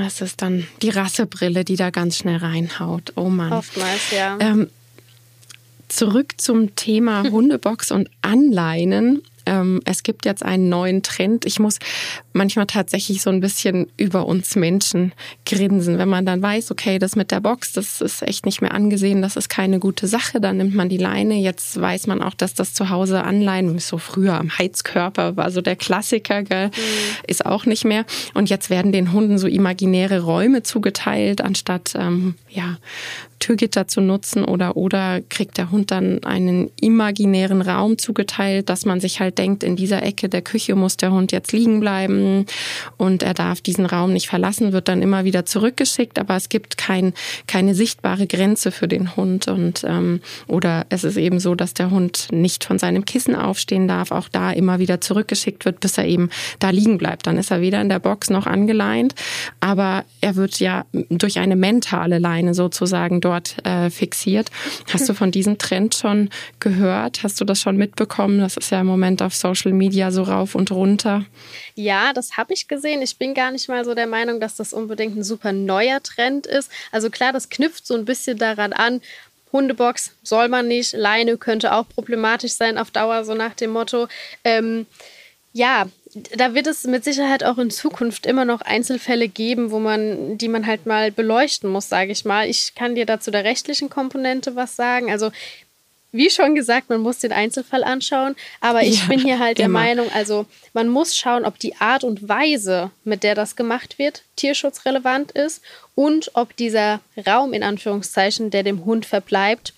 das 0.00 0.20
ist 0.20 0.42
dann 0.42 0.66
die 0.80 0.90
Rassebrille, 0.90 1.64
die 1.64 1.76
da 1.76 1.90
ganz 1.90 2.18
schnell 2.18 2.36
reinhaut. 2.36 3.12
Oh 3.16 3.28
Mann. 3.28 3.52
Oftmals, 3.52 4.10
ja. 4.10 4.38
Ähm, 4.40 4.68
zurück 5.88 6.34
zum 6.38 6.74
Thema 6.74 7.22
Hundebox 7.30 7.90
und 7.90 8.08
Anleinen 8.22 9.22
ähm, 9.46 9.80
es 9.84 10.02
gibt 10.02 10.24
jetzt 10.24 10.44
einen 10.44 10.68
neuen 10.68 11.02
Trend. 11.02 11.44
Ich 11.44 11.58
muss 11.58 11.78
manchmal 12.32 12.66
tatsächlich 12.66 13.22
so 13.22 13.30
ein 13.30 13.40
bisschen 13.40 13.86
über 13.96 14.26
uns 14.26 14.56
Menschen 14.56 15.12
grinsen, 15.46 15.98
wenn 15.98 16.08
man 16.08 16.26
dann 16.26 16.42
weiß, 16.42 16.70
okay, 16.70 16.98
das 16.98 17.16
mit 17.16 17.30
der 17.30 17.40
Box, 17.40 17.72
das 17.72 18.00
ist 18.00 18.22
echt 18.22 18.46
nicht 18.46 18.62
mehr 18.62 18.74
angesehen, 18.74 19.22
das 19.22 19.36
ist 19.36 19.48
keine 19.48 19.78
gute 19.78 20.06
Sache, 20.06 20.40
dann 20.40 20.56
nimmt 20.56 20.74
man 20.74 20.88
die 20.88 20.98
Leine. 20.98 21.34
Jetzt 21.34 21.80
weiß 21.80 22.06
man 22.06 22.22
auch, 22.22 22.34
dass 22.34 22.54
das 22.54 22.74
zu 22.74 22.88
Hause 22.90 23.24
anleihen, 23.24 23.78
so 23.78 23.98
früher 23.98 24.38
am 24.38 24.56
Heizkörper 24.58 25.36
war 25.36 25.50
so 25.50 25.60
der 25.60 25.76
Klassiker, 25.76 26.42
gell? 26.42 26.68
Mhm. 26.68 26.72
ist 27.26 27.46
auch 27.46 27.66
nicht 27.66 27.84
mehr. 27.84 28.04
Und 28.34 28.50
jetzt 28.50 28.70
werden 28.70 28.92
den 28.92 29.12
Hunden 29.12 29.38
so 29.38 29.46
imaginäre 29.46 30.20
Räume 30.20 30.62
zugeteilt, 30.62 31.40
anstatt 31.40 31.94
ähm, 31.96 32.34
ja 32.48 32.78
Türgitter 33.42 33.88
zu 33.88 34.00
nutzen 34.00 34.44
oder 34.44 34.76
oder 34.76 35.20
kriegt 35.20 35.58
der 35.58 35.72
Hund 35.72 35.90
dann 35.90 36.22
einen 36.22 36.70
imaginären 36.80 37.60
Raum 37.60 37.98
zugeteilt, 37.98 38.68
dass 38.68 38.86
man 38.86 39.00
sich 39.00 39.18
halt 39.18 39.36
denkt, 39.36 39.64
in 39.64 39.74
dieser 39.74 40.04
Ecke 40.04 40.28
der 40.28 40.42
Küche 40.42 40.76
muss 40.76 40.96
der 40.96 41.10
Hund 41.10 41.32
jetzt 41.32 41.50
liegen 41.50 41.80
bleiben 41.80 42.46
und 42.98 43.24
er 43.24 43.34
darf 43.34 43.60
diesen 43.60 43.84
Raum 43.84 44.12
nicht 44.12 44.28
verlassen, 44.28 44.72
wird 44.72 44.86
dann 44.86 45.02
immer 45.02 45.24
wieder 45.24 45.44
zurückgeschickt, 45.44 46.20
aber 46.20 46.36
es 46.36 46.50
gibt 46.50 46.78
kein, 46.78 47.14
keine 47.48 47.74
sichtbare 47.74 48.28
Grenze 48.28 48.70
für 48.70 48.86
den 48.86 49.16
Hund 49.16 49.48
und 49.48 49.82
ähm, 49.88 50.20
oder 50.46 50.86
es 50.88 51.02
ist 51.02 51.16
eben 51.16 51.40
so, 51.40 51.56
dass 51.56 51.74
der 51.74 51.90
Hund 51.90 52.28
nicht 52.30 52.62
von 52.62 52.78
seinem 52.78 53.04
Kissen 53.04 53.34
aufstehen 53.34 53.88
darf, 53.88 54.12
auch 54.12 54.28
da 54.28 54.52
immer 54.52 54.78
wieder 54.78 55.00
zurückgeschickt 55.00 55.64
wird, 55.64 55.80
bis 55.80 55.98
er 55.98 56.06
eben 56.06 56.30
da 56.60 56.70
liegen 56.70 56.96
bleibt. 56.96 57.26
Dann 57.26 57.38
ist 57.38 57.50
er 57.50 57.60
weder 57.60 57.80
in 57.80 57.88
der 57.88 57.98
Box 57.98 58.30
noch 58.30 58.46
angeleint, 58.46 59.16
aber 59.58 60.04
er 60.20 60.36
wird 60.36 60.60
ja 60.60 60.84
durch 61.10 61.40
eine 61.40 61.56
mentale 61.56 62.20
Leine 62.20 62.54
sozusagen 62.54 63.20
dort 63.20 63.31
dort 63.32 63.64
äh, 63.66 63.90
fixiert. 63.90 64.50
Hast 64.92 65.08
du 65.08 65.14
von 65.14 65.30
diesem 65.30 65.58
Trend 65.58 65.94
schon 65.94 66.30
gehört? 66.60 67.22
Hast 67.22 67.40
du 67.40 67.44
das 67.44 67.60
schon 67.60 67.76
mitbekommen? 67.76 68.40
Das 68.40 68.56
ist 68.56 68.70
ja 68.70 68.80
im 68.80 68.86
Moment 68.86 69.22
auf 69.22 69.34
Social 69.34 69.72
Media 69.72 70.10
so 70.10 70.22
rauf 70.22 70.54
und 70.54 70.70
runter. 70.70 71.24
Ja, 71.74 72.12
das 72.12 72.36
habe 72.36 72.52
ich 72.52 72.68
gesehen. 72.68 73.02
Ich 73.02 73.16
bin 73.16 73.34
gar 73.34 73.50
nicht 73.50 73.68
mal 73.68 73.84
so 73.84 73.94
der 73.94 74.06
Meinung, 74.06 74.40
dass 74.40 74.56
das 74.56 74.72
unbedingt 74.72 75.16
ein 75.16 75.24
super 75.24 75.52
neuer 75.52 76.02
Trend 76.02 76.46
ist. 76.46 76.70
Also 76.90 77.10
klar, 77.10 77.32
das 77.32 77.48
knüpft 77.48 77.86
so 77.86 77.94
ein 77.94 78.04
bisschen 78.04 78.38
daran 78.38 78.72
an, 78.72 79.00
Hundebox 79.52 80.12
soll 80.22 80.48
man 80.48 80.66
nicht, 80.66 80.94
Leine 80.94 81.36
könnte 81.36 81.74
auch 81.74 81.86
problematisch 81.86 82.52
sein 82.52 82.78
auf 82.78 82.90
Dauer, 82.90 83.24
so 83.24 83.34
nach 83.34 83.52
dem 83.54 83.70
Motto. 83.70 84.08
Ähm, 84.44 84.86
ja, 85.52 85.86
da 86.14 86.54
wird 86.54 86.66
es 86.66 86.84
mit 86.84 87.04
Sicherheit 87.04 87.42
auch 87.42 87.58
in 87.58 87.70
Zukunft 87.70 88.26
immer 88.26 88.44
noch 88.44 88.60
Einzelfälle 88.60 89.28
geben, 89.28 89.70
wo 89.70 89.78
man, 89.78 90.36
die 90.36 90.48
man 90.48 90.66
halt 90.66 90.84
mal 90.84 91.10
beleuchten 91.10 91.70
muss, 91.70 91.88
sage 91.88 92.12
ich 92.12 92.24
mal. 92.24 92.48
Ich 92.48 92.74
kann 92.74 92.94
dir 92.94 93.06
dazu 93.06 93.30
der 93.30 93.44
rechtlichen 93.44 93.88
Komponente 93.88 94.54
was 94.54 94.76
sagen. 94.76 95.10
Also 95.10 95.30
wie 96.14 96.28
schon 96.28 96.54
gesagt, 96.54 96.90
man 96.90 97.00
muss 97.00 97.20
den 97.20 97.32
Einzelfall 97.32 97.82
anschauen, 97.82 98.36
aber 98.60 98.82
ich 98.82 99.00
ja, 99.00 99.08
bin 99.08 99.20
hier 99.20 99.38
halt 99.38 99.56
der 99.56 99.70
Meinung, 99.70 100.10
also 100.12 100.44
man 100.74 100.88
muss 100.88 101.16
schauen, 101.16 101.46
ob 101.46 101.58
die 101.58 101.76
Art 101.76 102.04
und 102.04 102.28
Weise, 102.28 102.90
mit 103.02 103.22
der 103.22 103.34
das 103.34 103.56
gemacht 103.56 103.98
wird, 103.98 104.22
tierschutzrelevant 104.36 105.32
ist 105.32 105.62
und 105.94 106.30
ob 106.34 106.54
dieser 106.54 107.00
Raum 107.26 107.54
in 107.54 107.62
Anführungszeichen, 107.62 108.50
der 108.50 108.62
dem 108.62 108.84
Hund 108.84 109.06
verbleibt, 109.06 109.72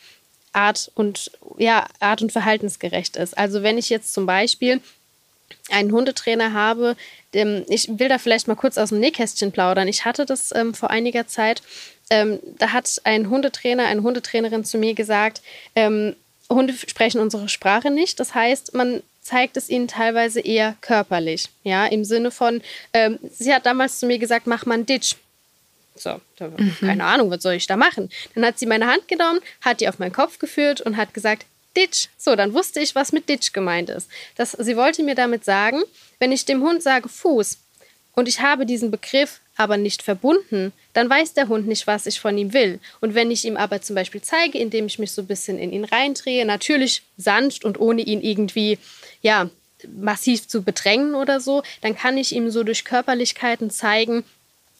Art 0.52 0.90
und 0.96 1.30
ja, 1.58 1.86
Art 2.00 2.20
und 2.20 2.32
verhaltensgerecht 2.32 3.16
ist. 3.16 3.38
Also 3.38 3.62
wenn 3.62 3.78
ich 3.78 3.88
jetzt 3.88 4.12
zum 4.12 4.26
Beispiel 4.26 4.80
einen 5.70 5.92
Hundetrainer 5.92 6.52
habe, 6.52 6.96
ich 7.32 7.88
will 7.98 8.08
da 8.08 8.18
vielleicht 8.18 8.48
mal 8.48 8.54
kurz 8.54 8.78
aus 8.78 8.90
dem 8.90 9.00
Nähkästchen 9.00 9.50
plaudern. 9.52 9.88
Ich 9.88 10.04
hatte 10.04 10.24
das 10.24 10.54
ähm, 10.54 10.72
vor 10.74 10.90
einiger 10.90 11.26
Zeit. 11.26 11.62
Ähm, 12.10 12.38
da 12.58 12.72
hat 12.72 13.00
ein 13.04 13.28
Hundetrainer, 13.28 13.86
eine 13.86 14.02
Hundetrainerin 14.02 14.64
zu 14.64 14.78
mir 14.78 14.94
gesagt, 14.94 15.42
ähm, 15.74 16.14
Hunde 16.50 16.74
sprechen 16.74 17.20
unsere 17.20 17.48
Sprache 17.48 17.90
nicht. 17.90 18.20
Das 18.20 18.34
heißt, 18.34 18.74
man 18.74 19.02
zeigt 19.20 19.56
es 19.56 19.70
ihnen 19.70 19.88
teilweise 19.88 20.40
eher 20.40 20.76
körperlich. 20.80 21.48
Ja, 21.62 21.86
im 21.86 22.04
Sinne 22.04 22.30
von, 22.30 22.60
ähm, 22.92 23.18
sie 23.30 23.52
hat 23.54 23.66
damals 23.66 23.98
zu 23.98 24.06
mir 24.06 24.18
gesagt, 24.18 24.46
mach 24.46 24.66
mal 24.66 24.74
einen 24.74 24.86
Ditch. 24.86 25.16
So, 25.96 26.20
mhm. 26.40 26.76
keine 26.80 27.04
Ahnung, 27.04 27.30
was 27.30 27.42
soll 27.42 27.54
ich 27.54 27.66
da 27.66 27.76
machen? 27.76 28.10
Dann 28.34 28.44
hat 28.44 28.58
sie 28.58 28.66
meine 28.66 28.86
Hand 28.86 29.08
genommen, 29.08 29.40
hat 29.60 29.80
die 29.80 29.88
auf 29.88 29.98
meinen 29.98 30.12
Kopf 30.12 30.38
geführt 30.38 30.80
und 30.80 30.96
hat 30.96 31.14
gesagt, 31.14 31.46
Ditch. 31.76 32.08
So, 32.18 32.36
dann 32.36 32.54
wusste 32.54 32.80
ich, 32.80 32.94
was 32.94 33.12
mit 33.12 33.28
Ditch 33.28 33.52
gemeint 33.52 33.90
ist. 33.90 34.08
Das, 34.36 34.52
sie 34.52 34.76
wollte 34.76 35.02
mir 35.02 35.14
damit 35.14 35.44
sagen, 35.44 35.82
wenn 36.18 36.32
ich 36.32 36.44
dem 36.44 36.62
Hund 36.62 36.82
sage 36.82 37.08
Fuß 37.08 37.58
und 38.14 38.28
ich 38.28 38.40
habe 38.40 38.66
diesen 38.66 38.90
Begriff 38.90 39.40
aber 39.56 39.76
nicht 39.76 40.02
verbunden, 40.02 40.72
dann 40.92 41.08
weiß 41.08 41.34
der 41.34 41.48
Hund 41.48 41.66
nicht, 41.68 41.86
was 41.86 42.06
ich 42.06 42.20
von 42.20 42.36
ihm 42.36 42.52
will. 42.52 42.80
Und 43.00 43.14
wenn 43.14 43.30
ich 43.30 43.44
ihm 43.44 43.56
aber 43.56 43.82
zum 43.82 43.94
Beispiel 43.94 44.20
zeige, 44.20 44.58
indem 44.58 44.86
ich 44.86 44.98
mich 44.98 45.12
so 45.12 45.22
ein 45.22 45.26
bisschen 45.26 45.58
in 45.58 45.72
ihn 45.72 45.84
reindrehe, 45.84 46.44
natürlich 46.44 47.02
sanft 47.16 47.64
und 47.64 47.78
ohne 47.78 48.02
ihn 48.02 48.20
irgendwie, 48.20 48.78
ja, 49.22 49.50
massiv 50.00 50.48
zu 50.48 50.62
bedrängen 50.62 51.14
oder 51.14 51.40
so, 51.40 51.62
dann 51.82 51.94
kann 51.94 52.16
ich 52.16 52.34
ihm 52.34 52.50
so 52.50 52.64
durch 52.64 52.84
Körperlichkeiten 52.84 53.70
zeigen, 53.70 54.24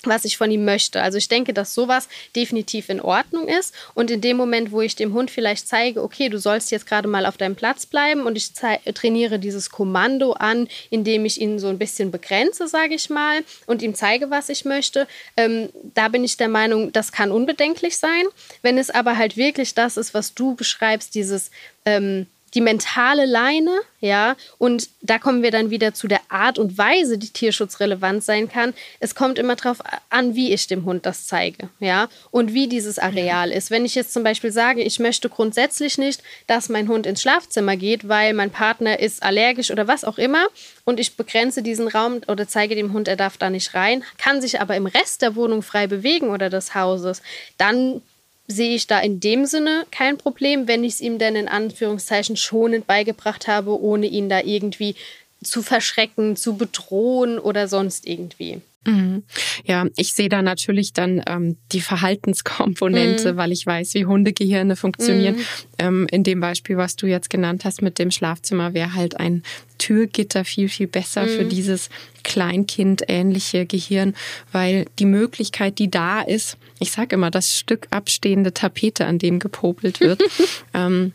was 0.07 0.25
ich 0.25 0.37
von 0.37 0.51
ihm 0.51 0.65
möchte. 0.65 1.03
Also 1.03 1.19
ich 1.19 1.29
denke, 1.29 1.53
dass 1.53 1.75
sowas 1.75 2.09
definitiv 2.35 2.89
in 2.89 3.01
Ordnung 3.01 3.49
ist. 3.49 3.75
Und 3.95 4.11
in 4.11 4.21
dem 4.21 4.37
Moment, 4.37 4.73
wo 4.73 4.81
ich 4.81 4.97
dem 4.97 5.13
Hund 5.13 5.31
vielleicht 5.31 5.69
zeige, 5.69 6.03
okay, 6.03 6.29
du 6.29 6.39
sollst 6.39 6.71
jetzt 6.71 6.87
gerade 6.87 7.09
mal 7.09 7.27
auf 7.27 7.37
deinem 7.37 7.57
Platz 7.57 7.87
bleiben 7.87 8.23
und 8.23 8.37
ich 8.37 8.53
trainiere 8.53 9.39
dieses 9.39 9.71
Kommando 9.71 10.33
an, 10.33 10.69
indem 10.91 11.25
ich 11.25 11.41
ihn 11.41 11.59
so 11.59 11.69
ein 11.69 11.79
bisschen 11.79 12.11
begrenze, 12.11 12.69
sage 12.69 12.95
ich 12.95 13.11
mal, 13.11 13.43
und 13.67 13.83
ihm 13.83 13.95
zeige, 13.95 14.31
was 14.31 14.49
ich 14.49 14.65
möchte, 14.65 15.07
ähm, 15.37 15.69
da 15.95 16.09
bin 16.09 16.25
ich 16.25 16.37
der 16.37 16.49
Meinung, 16.49 16.93
das 16.93 17.13
kann 17.13 17.33
unbedenklich 17.33 17.99
sein. 17.99 18.25
Wenn 18.63 18.79
es 18.79 18.91
aber 18.91 19.17
halt 19.17 19.37
wirklich 19.37 19.75
das 19.75 19.97
ist, 19.97 20.15
was 20.15 20.35
du 20.35 20.55
beschreibst, 20.55 21.15
dieses 21.15 21.51
ähm, 21.85 22.27
die 22.55 22.61
mentale 22.61 23.27
Leine, 23.27 23.73
ja, 24.01 24.37
und 24.59 24.89
da 25.01 25.19
kommen 25.19 25.43
wir 25.43 25.51
dann 25.51 25.71
wieder 25.71 25.95
zu 25.95 26.09
der 26.09 26.21
Art 26.29 26.59
und 26.59 26.79
Weise, 26.79 27.19
die 27.19 27.31
tierschutzrelevant 27.31 28.23
sein 28.23 28.49
kann. 28.49 28.75
Es 29.01 29.15
kommt 29.15 29.39
immer 29.39 29.57
darauf 29.57 29.79
an, 30.11 30.35
wie 30.35 30.53
ich 30.53 30.67
dem 30.67 30.85
Hund 30.85 31.07
das 31.07 31.27
zeige, 31.27 31.69
ja, 31.81 32.09
und 32.31 32.55
wie 32.55 32.69
dieses 32.69 32.99
Areal 32.99 33.51
ist. 33.51 33.71
Wenn 33.71 33.85
ich 33.85 33.95
jetzt 33.95 34.13
zum 34.13 34.23
Beispiel 34.23 34.53
sage, 34.53 34.83
ich 34.83 35.01
möchte 35.01 35.29
grundsätzlich 35.29 35.99
nicht, 35.99 36.23
dass 36.47 36.69
mein 36.69 36.89
Hund 36.89 37.07
ins 37.07 37.23
Schlafzimmer 37.23 37.77
geht, 37.77 38.09
weil 38.09 38.35
mein 38.35 38.51
Partner 38.51 39.01
ist 39.01 39.23
allergisch 39.23 39.71
oder 39.71 39.89
was 39.89 40.05
auch 40.05 40.19
immer, 40.19 40.47
und 40.85 41.01
ich 41.01 41.17
begrenze 41.17 41.63
diesen 41.63 41.89
Raum 41.89 42.21
oder 42.29 42.47
zeige 42.47 42.75
dem 42.75 42.93
Hund, 42.93 43.09
er 43.09 43.17
darf 43.17 43.37
da 43.37 43.51
nicht 43.51 43.75
rein, 43.75 44.05
kann 44.19 44.41
sich 44.41 44.61
aber 44.61 44.77
im 44.77 44.87
Rest 44.87 45.23
der 45.23 45.35
Wohnung 45.35 45.63
frei 45.63 45.87
bewegen 45.87 46.29
oder 46.29 46.51
des 46.51 46.75
Hauses, 46.75 47.23
dann 47.59 48.03
sehe 48.47 48.75
ich 48.75 48.87
da 48.87 49.01
in 49.01 49.21
dem 49.21 49.47
Sinne 49.47 49.87
kein 49.91 50.19
Problem, 50.19 50.69
wenn 50.69 50.85
ich 50.85 50.95
es 50.95 51.01
ihm 51.01 51.19
denn 51.19 51.37
in 51.37 51.49
Anführungszeichen 51.49 52.37
schonend 52.37 52.87
beigebracht 52.87 53.49
habe, 53.49 53.81
ohne 53.81 54.07
ihn 54.07 54.29
da 54.29 54.41
irgendwie 54.41 54.95
zu 55.43 55.63
verschrecken, 55.63 56.37
zu 56.37 56.57
bedrohen 56.57 57.39
oder 57.39 57.69
sonst 57.69 58.07
irgendwie. 58.07 58.61
Mhm. 58.87 59.23
Ja, 59.65 59.87
ich 59.97 60.13
sehe 60.13 60.29
da 60.29 60.43
natürlich 60.43 60.93
dann 60.93 61.23
ähm, 61.27 61.57
die 61.73 61.81
Verhaltenskomponente, 61.81 63.33
mhm. 63.33 63.37
weil 63.37 63.53
ich 63.53 63.65
weiß, 63.65 63.95
wie 63.95 64.05
Hundegehirne 64.05 64.77
funktionieren. 64.77 65.37
Mhm. 65.37 65.45
Ähm, 65.79 66.07
in 66.11 66.23
dem 66.23 66.41
Beispiel, 66.41 66.77
was 66.77 66.97
du 66.97 67.07
jetzt 67.07 67.31
genannt 67.31 67.65
hast 67.65 67.81
mit 67.81 67.99
dem 67.99 68.11
Schlafzimmer, 68.11 68.75
wäre 68.75 68.95
halt 68.95 69.19
ein 69.19 69.43
Türgitter 69.79 70.45
viel, 70.45 70.69
viel 70.69 70.87
besser 70.87 71.27
für 71.27 71.45
mhm. 71.45 71.49
dieses 71.49 71.89
Kleinkind-ähnliche 72.25 73.67
Gehirn, 73.67 74.15
weil 74.53 74.87
die 74.99 75.07
Möglichkeit, 75.07 75.79
die 75.79 75.91
da 75.91 76.21
ist, 76.21 76.59
ich 76.85 76.93
sage 76.93 77.17
immer, 77.17 77.31
das 77.31 77.59
Stück 77.59 77.89
abstehende 77.91 78.53
Tapete, 78.53 79.07
an 79.07 79.19
dem 79.19 79.39
gepopelt 79.39 80.01
wird, 80.01 80.23
ähm, 80.75 81.13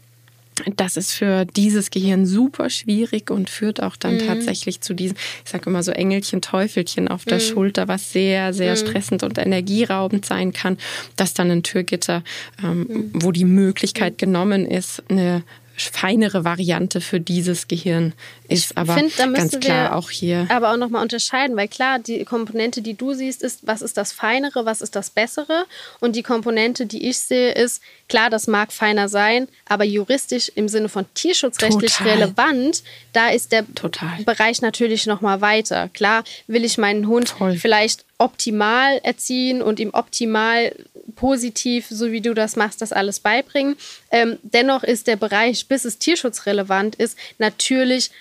das 0.75 0.97
ist 0.97 1.13
für 1.13 1.45
dieses 1.45 1.91
Gehirn 1.91 2.25
super 2.25 2.69
schwierig 2.69 3.31
und 3.31 3.49
führt 3.49 3.81
auch 3.81 3.95
dann 3.95 4.15
mhm. 4.15 4.27
tatsächlich 4.27 4.81
zu 4.81 4.93
diesen, 4.93 5.15
ich 5.45 5.51
sage 5.51 5.69
immer 5.69 5.83
so 5.83 5.91
Engelchen, 5.91 6.41
Teufelchen 6.41 7.07
auf 7.07 7.23
der 7.23 7.37
mhm. 7.37 7.43
Schulter, 7.43 7.87
was 7.87 8.11
sehr, 8.11 8.51
sehr 8.51 8.71
mhm. 8.71 8.77
stressend 8.77 9.23
und 9.23 9.37
energieraubend 9.37 10.25
sein 10.25 10.51
kann, 10.51 10.77
dass 11.15 11.33
dann 11.33 11.51
ein 11.51 11.63
Türgitter, 11.63 12.23
ähm, 12.61 12.79
mhm. 12.79 13.11
wo 13.13 13.31
die 13.31 13.45
Möglichkeit 13.45 14.17
genommen 14.17 14.65
ist, 14.65 15.03
eine 15.07 15.43
feinere 15.87 16.43
Variante 16.43 16.99
für 16.99 17.19
dieses 17.19 17.67
Gehirn 17.67 18.13
ist. 18.47 18.77
Aber 18.77 18.95
find, 18.95 19.15
ganz 19.15 19.59
klar 19.59 19.95
auch 19.95 20.09
hier. 20.09 20.47
Aber 20.49 20.71
auch 20.71 20.77
nochmal 20.77 21.01
unterscheiden, 21.01 21.55
weil 21.55 21.67
klar, 21.67 21.99
die 21.99 22.25
Komponente, 22.25 22.81
die 22.81 22.95
du 22.95 23.13
siehst, 23.13 23.43
ist, 23.43 23.65
was 23.65 23.81
ist 23.81 23.97
das 23.97 24.11
Feinere, 24.11 24.65
was 24.65 24.81
ist 24.81 24.95
das 24.95 25.09
Bessere? 25.09 25.65
Und 25.99 26.15
die 26.15 26.23
Komponente, 26.23 26.85
die 26.85 27.07
ich 27.07 27.19
sehe, 27.19 27.53
ist, 27.53 27.81
klar, 28.07 28.29
das 28.29 28.47
mag 28.47 28.73
feiner 28.73 29.07
sein, 29.07 29.47
aber 29.67 29.85
juristisch 29.85 30.51
im 30.55 30.67
Sinne 30.67 30.89
von 30.89 31.05
tierschutzrechtlich 31.13 31.95
Total. 31.95 32.13
relevant, 32.13 32.83
da 33.13 33.29
ist 33.29 33.51
der 33.51 33.65
Total. 33.73 34.23
Bereich 34.25 34.61
natürlich 34.61 35.05
nochmal 35.05 35.41
weiter. 35.41 35.89
Klar, 35.89 36.23
will 36.47 36.65
ich 36.65 36.77
meinen 36.77 37.07
Hund 37.07 37.35
Toll. 37.37 37.55
vielleicht 37.57 38.05
optimal 38.19 38.99
erziehen 39.03 39.61
und 39.61 39.79
ihm 39.79 39.89
optimal 39.93 40.75
positiv, 41.15 41.87
so 41.89 42.11
wie 42.11 42.21
du 42.21 42.33
das 42.33 42.55
machst, 42.55 42.81
das 42.81 42.93
alles 42.93 43.19
beibringen. 43.19 43.75
Ähm, 44.11 44.37
dennoch 44.43 44.83
ist 44.83 45.07
der 45.07 45.15
Bereich, 45.15 45.67
bis 45.67 45.85
es 45.85 45.97
tierschutzrelevant 45.97 46.95
ist, 46.95 47.17
natürlich 47.39 48.11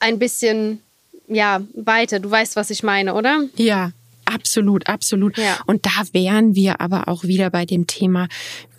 ein 0.00 0.18
bisschen 0.18 0.80
ja, 1.28 1.62
weiter. 1.74 2.18
Du 2.18 2.30
weißt, 2.30 2.56
was 2.56 2.70
ich 2.70 2.82
meine, 2.82 3.14
oder? 3.14 3.44
Ja, 3.56 3.92
Absolut, 4.32 4.86
absolut. 4.86 5.36
Ja. 5.36 5.58
Und 5.66 5.86
da 5.86 5.90
wären 6.12 6.54
wir 6.54 6.80
aber 6.80 7.08
auch 7.08 7.24
wieder 7.24 7.50
bei 7.50 7.66
dem 7.66 7.88
Thema, 7.88 8.28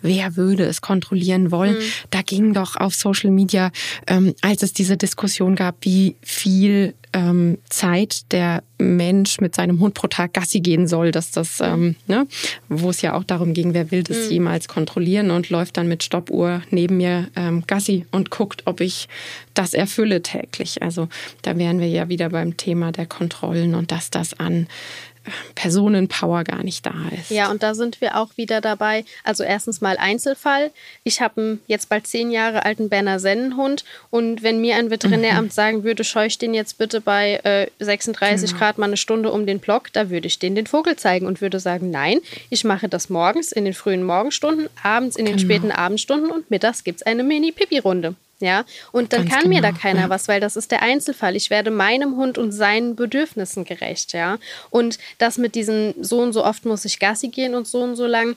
wer 0.00 0.36
würde 0.36 0.64
es 0.64 0.80
kontrollieren 0.80 1.50
wollen. 1.50 1.74
Mhm. 1.74 1.92
Da 2.08 2.22
ging 2.22 2.54
doch 2.54 2.76
auf 2.76 2.94
Social 2.94 3.30
Media, 3.30 3.70
ähm, 4.06 4.34
als 4.40 4.62
es 4.62 4.72
diese 4.72 4.96
Diskussion 4.96 5.54
gab, 5.54 5.76
wie 5.82 6.16
viel 6.22 6.94
ähm, 7.12 7.58
Zeit 7.68 8.32
der 8.32 8.62
Mensch 8.78 9.40
mit 9.40 9.54
seinem 9.54 9.80
Hund 9.80 9.94
pro 9.94 10.06
Tag 10.06 10.34
Gassi 10.34 10.60
gehen 10.60 10.86
soll, 10.86 11.10
dass 11.10 11.30
das, 11.30 11.60
mhm. 11.60 11.66
ähm, 11.66 11.96
ne, 12.06 12.26
wo 12.68 12.90
es 12.90 13.02
ja 13.02 13.14
auch 13.14 13.24
darum 13.24 13.54
ging, 13.54 13.74
wer 13.74 13.90
will 13.90 14.02
das 14.02 14.26
mhm. 14.26 14.32
jemals 14.32 14.68
kontrollieren 14.68 15.30
und 15.30 15.50
läuft 15.50 15.76
dann 15.76 15.88
mit 15.88 16.02
Stoppuhr 16.02 16.62
neben 16.70 16.96
mir 16.96 17.28
ähm, 17.36 17.64
Gassi 17.66 18.06
und 18.10 18.30
guckt, 18.30 18.62
ob 18.66 18.80
ich 18.80 19.08
das 19.54 19.74
erfülle 19.74 20.22
täglich. 20.22 20.82
Also 20.82 21.08
da 21.42 21.56
wären 21.58 21.80
wir 21.80 21.88
ja 21.88 22.08
wieder 22.08 22.30
beim 22.30 22.56
Thema 22.56 22.92
der 22.92 23.06
Kontrollen 23.06 23.74
und 23.74 23.92
dass 23.92 24.10
das 24.10 24.38
an 24.38 24.66
Personenpower 25.54 26.44
gar 26.44 26.62
nicht 26.62 26.84
da 26.84 26.94
ist. 27.18 27.30
Ja, 27.30 27.50
und 27.50 27.62
da 27.62 27.74
sind 27.74 28.00
wir 28.00 28.16
auch 28.16 28.36
wieder 28.36 28.60
dabei. 28.60 29.04
Also 29.24 29.44
erstens 29.44 29.80
mal 29.80 29.96
Einzelfall. 29.96 30.70
Ich 31.04 31.20
habe 31.20 31.40
einen 31.40 31.60
jetzt 31.66 31.88
bald 31.88 32.06
zehn 32.06 32.30
Jahre 32.30 32.64
alten 32.64 32.88
Berner 32.88 33.18
Sennenhund 33.18 33.84
und 34.10 34.42
wenn 34.42 34.60
mir 34.60 34.76
ein 34.76 34.90
Veterinäramt 34.90 35.48
mhm. 35.48 35.50
sagen 35.50 35.84
würde, 35.84 36.04
scheuch 36.04 36.38
den 36.38 36.54
jetzt 36.54 36.78
bitte 36.78 37.00
bei 37.00 37.40
äh, 37.44 37.66
36 37.78 38.50
genau. 38.50 38.58
Grad 38.58 38.78
mal 38.78 38.86
eine 38.86 38.96
Stunde 38.96 39.30
um 39.30 39.46
den 39.46 39.60
Block, 39.60 39.92
da 39.92 40.10
würde 40.10 40.26
ich 40.26 40.38
den 40.38 40.54
den 40.54 40.66
Vogel 40.66 40.96
zeigen 40.96 41.26
und 41.26 41.40
würde 41.40 41.60
sagen, 41.60 41.90
nein, 41.90 42.18
ich 42.50 42.64
mache 42.64 42.88
das 42.88 43.08
morgens 43.08 43.52
in 43.52 43.64
den 43.64 43.74
frühen 43.74 44.02
Morgenstunden, 44.02 44.68
abends 44.82 45.16
in 45.16 45.26
den 45.26 45.36
genau. 45.36 45.46
späten 45.46 45.72
Abendstunden 45.72 46.30
und 46.30 46.50
mittags 46.50 46.84
gibt 46.84 47.00
es 47.00 47.06
eine 47.06 47.22
Mini-Pipi-Runde. 47.22 48.14
Ja, 48.42 48.64
und 48.90 49.12
dann 49.12 49.20
Ganz 49.20 49.30
kann 49.30 49.42
genau. 49.44 49.54
mir 49.54 49.62
da 49.62 49.70
keiner 49.70 50.00
ja. 50.00 50.10
was, 50.10 50.26
weil 50.26 50.40
das 50.40 50.56
ist 50.56 50.72
der 50.72 50.82
Einzelfall. 50.82 51.36
Ich 51.36 51.48
werde 51.48 51.70
meinem 51.70 52.16
Hund 52.16 52.38
und 52.38 52.50
seinen 52.50 52.96
Bedürfnissen 52.96 53.64
gerecht, 53.64 54.12
ja. 54.14 54.38
Und 54.68 54.98
das 55.18 55.38
mit 55.38 55.54
diesen 55.54 55.94
so 56.02 56.18
und 56.18 56.32
so 56.32 56.44
oft 56.44 56.64
muss 56.64 56.84
ich 56.84 56.98
Gassi 56.98 57.28
gehen 57.28 57.54
und 57.54 57.68
so 57.68 57.80
und 57.82 57.94
so 57.94 58.04
lang, 58.04 58.34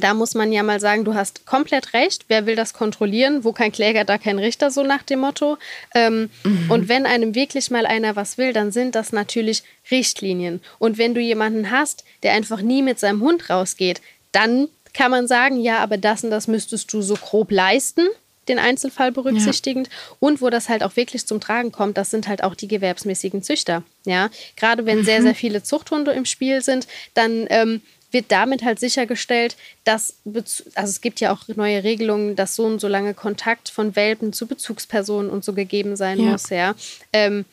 da 0.00 0.12
muss 0.12 0.34
man 0.34 0.52
ja 0.52 0.62
mal 0.62 0.80
sagen, 0.80 1.04
du 1.04 1.14
hast 1.14 1.46
komplett 1.46 1.94
recht. 1.94 2.26
Wer 2.28 2.44
will 2.44 2.56
das 2.56 2.74
kontrollieren? 2.74 3.42
Wo 3.42 3.52
kein 3.52 3.72
Kläger, 3.72 4.04
da 4.04 4.18
kein 4.18 4.38
Richter, 4.38 4.70
so 4.70 4.82
nach 4.82 5.02
dem 5.02 5.20
Motto. 5.20 5.56
Ähm, 5.94 6.28
mhm. 6.44 6.70
Und 6.70 6.88
wenn 6.90 7.06
einem 7.06 7.34
wirklich 7.34 7.70
mal 7.70 7.86
einer 7.86 8.16
was 8.16 8.36
will, 8.36 8.52
dann 8.52 8.70
sind 8.70 8.94
das 8.94 9.12
natürlich 9.12 9.62
Richtlinien. 9.90 10.60
Und 10.78 10.98
wenn 10.98 11.14
du 11.14 11.22
jemanden 11.22 11.70
hast, 11.70 12.04
der 12.22 12.32
einfach 12.32 12.60
nie 12.60 12.82
mit 12.82 12.98
seinem 12.98 13.22
Hund 13.22 13.48
rausgeht, 13.48 14.02
dann 14.32 14.68
kann 14.92 15.10
man 15.10 15.26
sagen, 15.26 15.58
ja, 15.58 15.78
aber 15.78 15.96
das 15.96 16.22
und 16.22 16.30
das 16.30 16.48
müsstest 16.48 16.92
du 16.92 17.00
so 17.00 17.14
grob 17.14 17.50
leisten 17.50 18.06
den 18.48 18.58
Einzelfall 18.58 19.12
berücksichtigend. 19.12 19.88
Ja. 19.88 20.16
Und 20.20 20.40
wo 20.40 20.50
das 20.50 20.68
halt 20.68 20.82
auch 20.82 20.96
wirklich 20.96 21.26
zum 21.26 21.40
Tragen 21.40 21.72
kommt, 21.72 21.96
das 21.96 22.10
sind 22.10 22.28
halt 22.28 22.42
auch 22.42 22.54
die 22.54 22.68
gewerbsmäßigen 22.68 23.42
Züchter. 23.42 23.82
Ja, 24.04 24.30
gerade 24.56 24.86
wenn 24.86 24.98
mhm. 24.98 25.04
sehr, 25.04 25.22
sehr 25.22 25.34
viele 25.34 25.62
Zuchthunde 25.62 26.12
im 26.12 26.24
Spiel 26.24 26.62
sind, 26.62 26.86
dann 27.14 27.46
ähm, 27.50 27.82
wird 28.10 28.26
damit 28.28 28.62
halt 28.62 28.78
sichergestellt, 28.78 29.56
dass, 29.84 30.16
also 30.24 30.90
es 30.90 31.00
gibt 31.00 31.20
ja 31.20 31.32
auch 31.32 31.48
neue 31.48 31.82
Regelungen, 31.82 32.36
dass 32.36 32.56
so 32.56 32.64
und 32.64 32.80
so 32.80 32.88
lange 32.88 33.14
Kontakt 33.14 33.70
von 33.70 33.96
Welpen 33.96 34.32
zu 34.32 34.46
Bezugspersonen 34.46 35.30
und 35.30 35.44
so 35.44 35.54
gegeben 35.54 35.96
sein 35.96 36.20
ja. 36.20 36.24
muss, 36.30 36.50
ja. 36.50 36.74
Ähm, 37.12 37.44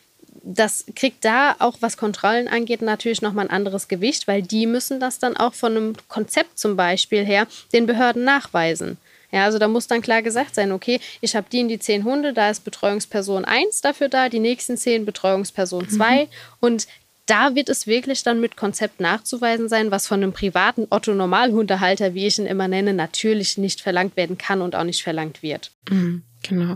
das 0.42 0.86
kriegt 0.96 1.26
da 1.26 1.56
auch, 1.60 1.78
was 1.82 1.98
Kontrollen 1.98 2.48
angeht, 2.48 2.82
natürlich 2.82 3.22
nochmal 3.22 3.46
ein 3.46 3.52
anderes 3.52 3.88
Gewicht, 3.88 4.28
weil 4.28 4.42
die 4.42 4.68
müssen 4.68 5.00
das 5.00 5.20
dann 5.20 5.36
auch 5.36 5.54
von 5.54 5.76
einem 5.76 5.96
Konzept 6.08 6.58
zum 6.58 6.76
Beispiel 6.76 7.26
her 7.26 7.46
den 7.74 7.86
Behörden 7.86 8.24
nachweisen. 8.24 8.98
Ja, 9.32 9.46
also 9.46 9.60
da 9.60 9.68
muss 9.68 9.88
dann 9.88 10.02
klar 10.02 10.22
gesagt 10.22 10.56
sein, 10.56 10.72
okay, 10.72 11.00
ich 11.22 11.36
habe 11.36 11.48
die 11.52 11.60
in 11.60 11.68
die 11.68 11.80
zehn 11.80 12.04
Hunde, 12.04 12.34
da 12.34 12.50
ist 12.50 12.64
Betreuungsperson 12.64 13.46
1 13.46 13.82
dafür 13.82 14.10
da, 14.10 14.30
die 14.30 14.40
nächsten 14.40 14.78
zehn 14.78 15.06
Betreuungsperson 15.06 15.88
2 15.90 16.24
mhm. 16.24 16.28
und 16.60 16.88
da 17.30 17.54
wird 17.54 17.70
es 17.70 17.86
wirklich 17.86 18.24
dann 18.24 18.40
mit 18.40 18.58
Konzept 18.58 19.00
nachzuweisen 19.00 19.70
sein, 19.70 19.92
was 19.92 20.08
von 20.08 20.24
einem 20.24 20.34
privaten 20.34 20.88
Otto-Normalhundehalter, 20.90 22.16
wie 22.16 22.26
ich 22.26 22.40
ihn 22.40 22.48
immer 22.48 22.68
nenne, 22.68 22.94
natürlich 22.94 23.58
nicht 23.58 23.82
verlangt 23.82 24.18
werden 24.18 24.40
kann 24.40 24.62
und 24.62 24.76
auch 24.76 24.84
nicht 24.84 25.04
verlangt 25.04 25.44
wird. 25.44 25.72
Mhm. 25.90 26.24
Genau. 26.42 26.76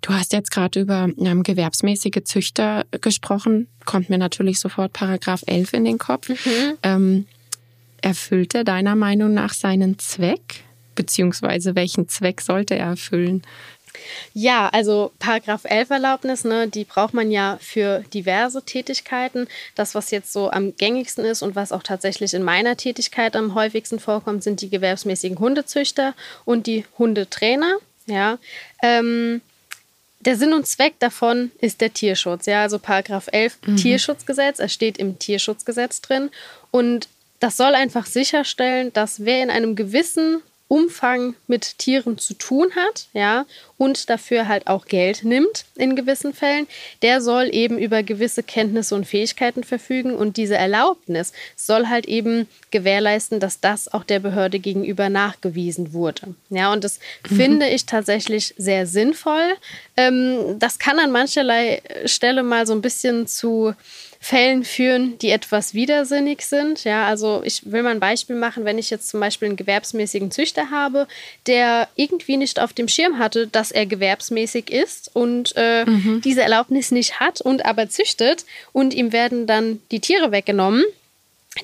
Du 0.00 0.14
hast 0.14 0.32
jetzt 0.32 0.50
gerade 0.50 0.80
über 0.80 1.08
ähm, 1.18 1.42
gewerbsmäßige 1.42 2.24
Züchter 2.24 2.84
gesprochen. 3.02 3.68
Kommt 3.84 4.08
mir 4.08 4.18
natürlich 4.18 4.58
sofort 4.58 4.94
Paragraph 4.94 5.42
11 5.46 5.74
in 5.74 5.84
den 5.84 5.98
Kopf. 5.98 6.30
Mhm. 6.30 6.78
Ähm, 6.82 7.26
erfüllt 8.00 8.54
er 8.54 8.64
deiner 8.64 8.96
Meinung 8.96 9.34
nach 9.34 9.52
seinen 9.52 9.98
Zweck? 9.98 10.64
Beziehungsweise 10.94 11.74
welchen 11.74 12.08
Zweck 12.08 12.40
sollte 12.40 12.74
er 12.74 12.86
erfüllen? 12.86 13.42
Ja, 14.32 14.68
also 14.70 15.12
Paragraph 15.18 15.64
11 15.64 15.90
Erlaubnis, 15.90 16.44
ne, 16.44 16.66
die 16.66 16.84
braucht 16.84 17.14
man 17.14 17.30
ja 17.30 17.58
für 17.60 18.00
diverse 18.14 18.62
Tätigkeiten. 18.62 19.46
Das, 19.74 19.94
was 19.94 20.10
jetzt 20.10 20.32
so 20.32 20.50
am 20.50 20.74
gängigsten 20.76 21.24
ist 21.24 21.42
und 21.42 21.54
was 21.56 21.72
auch 21.72 21.82
tatsächlich 21.82 22.32
in 22.34 22.42
meiner 22.42 22.76
Tätigkeit 22.76 23.36
am 23.36 23.54
häufigsten 23.54 23.98
vorkommt, 23.98 24.42
sind 24.42 24.60
die 24.60 24.70
gewerbsmäßigen 24.70 25.38
Hundezüchter 25.38 26.14
und 26.44 26.66
die 26.66 26.86
Hundetrainer. 26.98 27.76
Ja, 28.06 28.38
ähm, 28.82 29.42
der 30.20 30.36
Sinn 30.36 30.52
und 30.52 30.66
Zweck 30.66 30.94
davon 30.98 31.50
ist 31.60 31.80
der 31.80 31.92
Tierschutz. 31.92 32.46
Ja, 32.46 32.62
also 32.62 32.78
Paragraph 32.78 33.28
11 33.30 33.58
mhm. 33.66 33.76
Tierschutzgesetz, 33.76 34.58
er 34.58 34.68
steht 34.68 34.98
im 34.98 35.18
Tierschutzgesetz 35.18 36.00
drin 36.00 36.30
und 36.70 37.08
das 37.40 37.56
soll 37.56 37.74
einfach 37.74 38.06
sicherstellen, 38.06 38.92
dass 38.92 39.24
wer 39.24 39.42
in 39.42 39.50
einem 39.50 39.74
gewissen 39.74 40.40
Umfang 40.72 41.34
mit 41.48 41.76
Tieren 41.76 42.16
zu 42.16 42.32
tun 42.32 42.70
hat, 42.74 43.08
ja, 43.12 43.44
und 43.76 44.08
dafür 44.08 44.48
halt 44.48 44.68
auch 44.68 44.86
Geld 44.86 45.22
nimmt 45.22 45.66
in 45.76 45.96
gewissen 45.96 46.32
Fällen, 46.32 46.66
der 47.02 47.20
soll 47.20 47.50
eben 47.52 47.76
über 47.76 48.02
gewisse 48.02 48.42
Kenntnisse 48.42 48.94
und 48.94 49.04
Fähigkeiten 49.04 49.64
verfügen 49.64 50.14
und 50.14 50.38
diese 50.38 50.56
Erlaubnis 50.56 51.34
soll 51.56 51.88
halt 51.88 52.06
eben 52.06 52.48
gewährleisten, 52.70 53.38
dass 53.38 53.60
das 53.60 53.92
auch 53.92 54.02
der 54.02 54.20
Behörde 54.20 54.60
gegenüber 54.60 55.10
nachgewiesen 55.10 55.92
wurde. 55.92 56.34
Ja, 56.48 56.72
und 56.72 56.84
das 56.84 57.00
mhm. 57.28 57.36
finde 57.36 57.68
ich 57.68 57.84
tatsächlich 57.84 58.54
sehr 58.56 58.86
sinnvoll. 58.86 59.52
Ähm, 59.98 60.58
das 60.58 60.78
kann 60.78 60.98
an 60.98 61.10
mancherlei 61.10 61.82
Stelle 62.06 62.42
mal 62.42 62.66
so 62.66 62.72
ein 62.72 62.80
bisschen 62.80 63.26
zu 63.26 63.74
Fällen 64.24 64.62
führen, 64.62 65.18
die 65.18 65.30
etwas 65.30 65.74
widersinnig 65.74 66.42
sind. 66.42 66.84
Ja, 66.84 67.08
also 67.08 67.42
ich 67.44 67.72
will 67.72 67.82
mal 67.82 67.90
ein 67.90 67.98
Beispiel 67.98 68.36
machen, 68.36 68.64
wenn 68.64 68.78
ich 68.78 68.88
jetzt 68.88 69.08
zum 69.08 69.18
Beispiel 69.18 69.48
einen 69.48 69.56
gewerbsmäßigen 69.56 70.30
Züchter 70.30 70.70
habe, 70.70 71.08
der 71.48 71.88
irgendwie 71.96 72.36
nicht 72.36 72.60
auf 72.60 72.72
dem 72.72 72.86
Schirm 72.86 73.18
hatte, 73.18 73.48
dass 73.48 73.72
er 73.72 73.84
gewerbsmäßig 73.84 74.70
ist 74.70 75.10
und 75.12 75.54
äh, 75.56 75.84
mhm. 75.84 76.20
diese 76.20 76.42
Erlaubnis 76.42 76.92
nicht 76.92 77.18
hat 77.18 77.40
und 77.40 77.66
aber 77.66 77.88
züchtet 77.88 78.46
und 78.70 78.94
ihm 78.94 79.12
werden 79.12 79.48
dann 79.48 79.82
die 79.90 79.98
Tiere 79.98 80.30
weggenommen, 80.30 80.84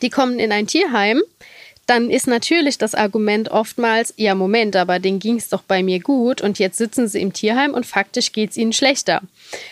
die 0.02 0.10
kommen 0.10 0.40
in 0.40 0.50
ein 0.50 0.66
Tierheim 0.66 1.22
dann 1.88 2.10
ist 2.10 2.26
natürlich 2.26 2.76
das 2.76 2.94
Argument 2.94 3.50
oftmals, 3.50 4.12
ja 4.16 4.34
Moment, 4.34 4.76
aber 4.76 4.98
denen 4.98 5.18
ging 5.18 5.36
es 5.36 5.48
doch 5.48 5.62
bei 5.62 5.82
mir 5.82 6.00
gut 6.00 6.42
und 6.42 6.58
jetzt 6.58 6.76
sitzen 6.76 7.08
sie 7.08 7.20
im 7.20 7.32
Tierheim 7.32 7.72
und 7.72 7.86
faktisch 7.86 8.32
geht 8.32 8.50
es 8.50 8.56
ihnen 8.58 8.74
schlechter. 8.74 9.22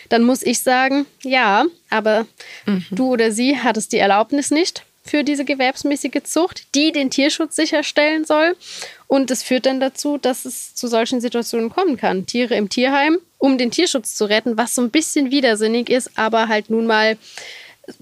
Dann 0.09 0.23
muss 0.23 0.41
ich 0.41 0.59
sagen, 0.59 1.05
ja, 1.23 1.65
aber 1.91 2.25
mhm. 2.65 2.85
du 2.89 3.13
oder 3.13 3.31
sie 3.31 3.59
hattest 3.59 3.93
die 3.93 3.99
Erlaubnis 3.99 4.49
nicht 4.49 4.83
für 5.05 5.23
diese 5.23 5.45
gewerbsmäßige 5.45 6.23
Zucht, 6.23 6.75
die 6.75 6.91
den 6.91 7.11
Tierschutz 7.11 7.55
sicherstellen 7.55 8.25
soll. 8.25 8.57
Und 9.05 9.31
es 9.31 9.43
führt 9.43 9.65
dann 9.65 9.79
dazu, 9.79 10.17
dass 10.17 10.43
es 10.43 10.75
zu 10.75 10.87
solchen 10.87 11.21
Situationen 11.21 11.69
kommen 11.69 11.97
kann. 11.97 12.25
Tiere 12.25 12.55
im 12.55 12.67
Tierheim, 12.67 13.19
um 13.37 13.57
den 13.57 13.71
Tierschutz 13.71 14.15
zu 14.15 14.25
retten, 14.25 14.57
was 14.57 14.75
so 14.75 14.81
ein 14.81 14.89
bisschen 14.89 15.31
widersinnig 15.31 15.89
ist, 15.89 16.11
aber 16.15 16.47
halt 16.47 16.69
nun 16.69 16.87
mal 16.87 17.17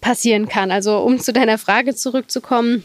passieren 0.01 0.47
kann. 0.47 0.71
Also 0.71 0.99
um 0.99 1.19
zu 1.19 1.31
deiner 1.31 1.57
Frage 1.57 1.95
zurückzukommen, 1.95 2.83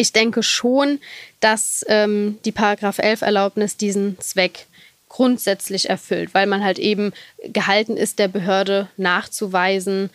ich 0.00 0.12
denke 0.12 0.42
schon, 0.42 0.98
dass 1.40 1.84
ähm, 1.88 2.38
die 2.46 2.52
Paragraph 2.52 2.98
11 2.98 3.20
Erlaubnis 3.20 3.76
diesen 3.76 4.18
Zweck 4.18 4.66
grundsätzlich 5.10 5.90
erfüllt, 5.90 6.32
weil 6.32 6.46
man 6.46 6.64
halt 6.64 6.78
eben 6.78 7.12
gehalten 7.42 7.96
ist, 7.96 8.18
der 8.18 8.28
Behörde 8.28 8.88
nachzuweisen, 8.96 10.08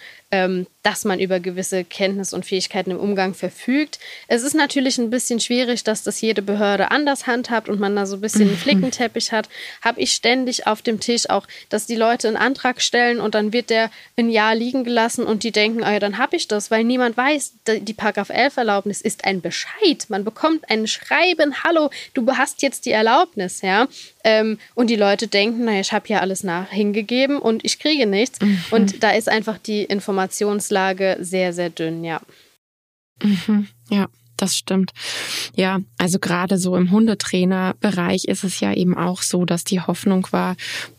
dass 0.85 1.03
man 1.03 1.19
über 1.19 1.39
gewisse 1.39 1.83
Kenntnis 1.83 2.31
und 2.31 2.45
Fähigkeiten 2.45 2.91
im 2.91 2.99
Umgang 2.99 3.33
verfügt. 3.33 3.97
Es 4.27 4.43
ist 4.43 4.53
natürlich 4.53 4.99
ein 4.99 5.09
bisschen 5.09 5.39
schwierig, 5.39 5.83
dass 5.83 6.03
das 6.03 6.21
jede 6.21 6.43
Behörde 6.43 6.91
anders 6.91 7.25
handhabt 7.25 7.69
und 7.69 7.79
man 7.79 7.95
da 7.95 8.05
so 8.05 8.17
ein 8.17 8.21
bisschen 8.21 8.49
einen. 8.49 8.55
Flickenteppich 8.65 9.31
hat. 9.31 9.49
Habe 9.81 9.99
ich 10.01 10.11
ständig 10.11 10.67
auf 10.67 10.83
dem 10.83 10.99
Tisch 10.99 11.29
auch, 11.29 11.47
dass 11.69 11.87
die 11.87 11.95
Leute 11.95 12.27
einen 12.27 12.37
Antrag 12.37 12.81
stellen 12.81 13.19
und 13.19 13.33
dann 13.33 13.51
wird 13.51 13.71
der 13.71 13.89
ein 14.15 14.29
Jahr 14.29 14.53
liegen 14.53 14.83
gelassen 14.83 15.25
und 15.25 15.43
die 15.43 15.51
denken, 15.51 15.83
ah 15.83 15.93
ja, 15.93 15.99
dann 15.99 16.19
habe 16.19 16.35
ich 16.35 16.47
das, 16.47 16.69
weil 16.69 16.83
niemand 16.83 17.17
weiß, 17.17 17.53
die 17.67 17.93
Paragraph 17.93 18.29
11 18.29 18.57
Erlaubnis 18.57 19.01
ist 19.01 19.25
ein 19.25 19.41
Bescheid. 19.41 20.05
Man 20.09 20.23
bekommt 20.23 20.69
ein 20.69 20.85
Schreiben, 20.87 21.63
hallo, 21.63 21.89
du 22.13 22.27
hast 22.27 22.61
jetzt 22.61 22.85
die 22.85 22.91
Erlaubnis, 22.91 23.61
ja. 23.61 23.87
Ähm, 24.23 24.57
und 24.73 24.89
die 24.89 24.95
Leute 24.95 25.27
denken, 25.27 25.65
naja, 25.65 25.79
ich 25.79 25.91
habe 25.91 26.07
ja 26.07 26.19
alles 26.19 26.43
nach 26.43 26.69
hingegeben 26.69 27.37
und 27.37 27.63
ich 27.63 27.79
kriege 27.79 28.05
nichts. 28.05 28.39
Mhm. 28.41 28.63
Und 28.71 29.03
da 29.03 29.11
ist 29.11 29.29
einfach 29.29 29.57
die 29.57 29.83
Informationslage 30.25 31.17
sehr, 31.19 31.53
sehr 31.53 31.69
dünn, 31.69 32.03
ja. 32.03 32.21
Mhm, 33.23 33.67
ja 33.89 34.07
das 34.37 34.57
stimmt. 34.57 34.91
Ja, 35.55 35.79
also 35.97 36.19
gerade 36.19 36.57
so 36.57 36.75
im 36.75 36.91
Hundetrainerbereich 36.91 38.25
ist 38.25 38.43
es 38.43 38.59
ja 38.59 38.73
eben 38.73 38.97
auch 38.97 39.21
so, 39.21 39.45
dass 39.45 39.63
die 39.63 39.81
Hoffnung 39.81 40.27
war, 40.31 40.55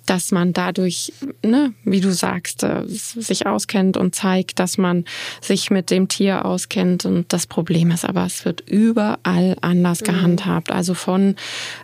dass 0.07 0.31
man 0.31 0.53
dadurch, 0.53 1.13
ne, 1.45 1.75
wie 1.85 2.01
du 2.01 2.13
sagst, 2.13 2.63
äh, 2.63 2.83
sich 2.87 3.47
auskennt 3.47 3.97
und 3.97 4.15
zeigt, 4.15 4.59
dass 4.59 4.79
man 4.79 5.05
sich 5.41 5.71
mit 5.71 5.91
dem 5.91 6.09
Tier 6.09 6.45
auskennt. 6.45 7.05
Und 7.05 7.33
das 7.33 7.47
Problem 7.47 7.91
ist 7.91 8.05
aber, 8.05 8.25
es 8.25 8.45
wird 8.45 8.63
überall 8.69 9.57
anders 9.61 10.01
mhm. 10.01 10.07
gehandhabt. 10.07 10.71
Also 10.71 10.95
von 10.95 11.35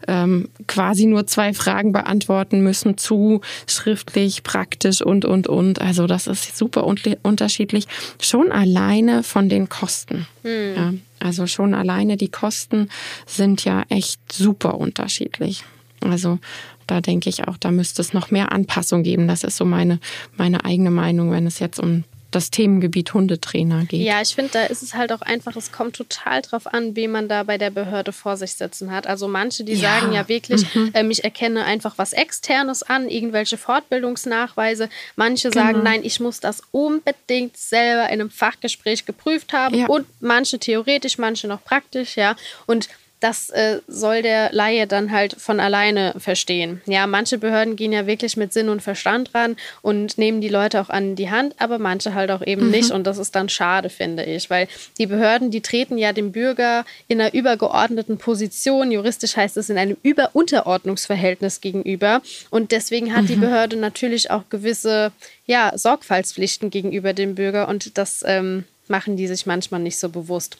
ähm, 0.08 0.48
quasi 0.66 1.06
nur 1.06 1.26
zwei 1.26 1.52
Fragen 1.52 1.92
beantworten 1.92 2.60
müssen 2.62 2.96
zu 2.96 3.40
schriftlich, 3.66 4.42
praktisch 4.42 5.02
und, 5.02 5.24
und, 5.24 5.48
und. 5.48 5.80
Also 5.80 6.06
das 6.06 6.26
ist 6.26 6.56
super 6.56 6.84
unterschiedlich. 6.84 7.86
Schon 8.20 8.52
alleine 8.52 9.22
von 9.22 9.48
den 9.48 9.68
Kosten. 9.68 10.26
Mhm. 10.44 10.74
Ja. 10.76 10.92
Also 11.22 11.46
schon 11.46 11.74
alleine 11.74 12.16
die 12.16 12.30
Kosten 12.30 12.88
sind 13.26 13.64
ja 13.64 13.84
echt 13.88 14.20
super 14.32 14.78
unterschiedlich. 14.78 15.64
Also 16.00 16.38
da 16.86 17.00
denke 17.00 17.28
ich 17.30 17.46
auch, 17.46 17.56
da 17.56 17.70
müsste 17.70 18.02
es 18.02 18.12
noch 18.12 18.30
mehr 18.30 18.52
Anpassung 18.52 19.02
geben. 19.02 19.28
Das 19.28 19.44
ist 19.44 19.56
so 19.56 19.64
meine, 19.64 20.00
meine 20.36 20.64
eigene 20.64 20.90
Meinung, 20.90 21.30
wenn 21.30 21.46
es 21.46 21.58
jetzt 21.58 21.78
um 21.78 22.04
das 22.34 22.50
Themengebiet 22.50 23.14
Hundetrainer 23.14 23.84
geht. 23.84 24.02
Ja, 24.02 24.20
ich 24.20 24.34
finde, 24.34 24.50
da 24.52 24.64
ist 24.64 24.82
es 24.82 24.94
halt 24.94 25.12
auch 25.12 25.22
einfach, 25.22 25.54
es 25.56 25.70
kommt 25.70 25.96
total 25.96 26.42
drauf 26.42 26.66
an, 26.66 26.96
wen 26.96 27.12
man 27.12 27.28
da 27.28 27.42
bei 27.44 27.58
der 27.58 27.70
Behörde 27.70 28.12
vor 28.12 28.36
sich 28.36 28.54
sitzen 28.54 28.90
hat. 28.90 29.06
Also 29.06 29.28
manche, 29.28 29.64
die 29.64 29.74
ja. 29.74 29.90
sagen 29.90 30.12
ja 30.12 30.28
wirklich, 30.28 30.74
mhm. 30.74 30.90
ähm, 30.94 31.10
ich 31.10 31.24
erkenne 31.24 31.64
einfach 31.64 31.98
was 31.98 32.12
Externes 32.12 32.82
an, 32.82 33.08
irgendwelche 33.08 33.56
Fortbildungsnachweise. 33.56 34.88
Manche 35.16 35.50
genau. 35.50 35.66
sagen, 35.66 35.82
nein, 35.82 36.00
ich 36.02 36.20
muss 36.20 36.40
das 36.40 36.62
unbedingt 36.72 37.56
selber 37.56 38.06
in 38.06 38.20
einem 38.20 38.30
Fachgespräch 38.30 39.04
geprüft 39.04 39.52
haben. 39.52 39.74
Ja. 39.74 39.86
Und 39.86 40.06
manche 40.20 40.58
theoretisch, 40.58 41.18
manche 41.18 41.46
noch 41.46 41.62
praktisch, 41.64 42.16
ja. 42.16 42.36
Und 42.66 42.88
das 43.22 43.50
äh, 43.50 43.80
soll 43.86 44.22
der 44.22 44.52
Laie 44.52 44.88
dann 44.88 45.12
halt 45.12 45.36
von 45.38 45.60
alleine 45.60 46.14
verstehen. 46.18 46.82
Ja, 46.86 47.06
manche 47.06 47.38
Behörden 47.38 47.76
gehen 47.76 47.92
ja 47.92 48.06
wirklich 48.06 48.36
mit 48.36 48.52
Sinn 48.52 48.68
und 48.68 48.82
Verstand 48.82 49.32
ran 49.32 49.56
und 49.80 50.18
nehmen 50.18 50.40
die 50.40 50.48
Leute 50.48 50.80
auch 50.80 50.88
an 50.88 51.14
die 51.14 51.30
Hand, 51.30 51.54
aber 51.58 51.78
manche 51.78 52.14
halt 52.14 52.32
auch 52.32 52.44
eben 52.44 52.66
mhm. 52.66 52.70
nicht. 52.72 52.90
Und 52.90 53.06
das 53.06 53.18
ist 53.18 53.36
dann 53.36 53.48
schade, 53.48 53.90
finde 53.90 54.24
ich, 54.24 54.50
weil 54.50 54.66
die 54.98 55.06
Behörden, 55.06 55.52
die 55.52 55.60
treten 55.60 55.98
ja 55.98 56.12
dem 56.12 56.32
Bürger 56.32 56.84
in 57.06 57.20
einer 57.20 57.32
übergeordneten 57.32 58.18
Position, 58.18 58.90
juristisch 58.90 59.36
heißt 59.36 59.56
es 59.56 59.70
in 59.70 59.78
einem 59.78 59.96
Überunterordnungsverhältnis 60.02 61.60
gegenüber. 61.60 62.22
Und 62.50 62.72
deswegen 62.72 63.14
hat 63.14 63.22
mhm. 63.22 63.28
die 63.28 63.36
Behörde 63.36 63.76
natürlich 63.76 64.32
auch 64.32 64.48
gewisse 64.50 65.12
ja, 65.46 65.72
Sorgfaltspflichten 65.76 66.70
gegenüber 66.70 67.12
dem 67.12 67.36
Bürger 67.36 67.68
und 67.68 67.96
das 67.98 68.24
ähm, 68.26 68.64
machen 68.88 69.16
die 69.16 69.28
sich 69.28 69.46
manchmal 69.46 69.80
nicht 69.80 69.98
so 69.98 70.08
bewusst. 70.08 70.58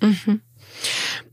Mhm. 0.00 0.40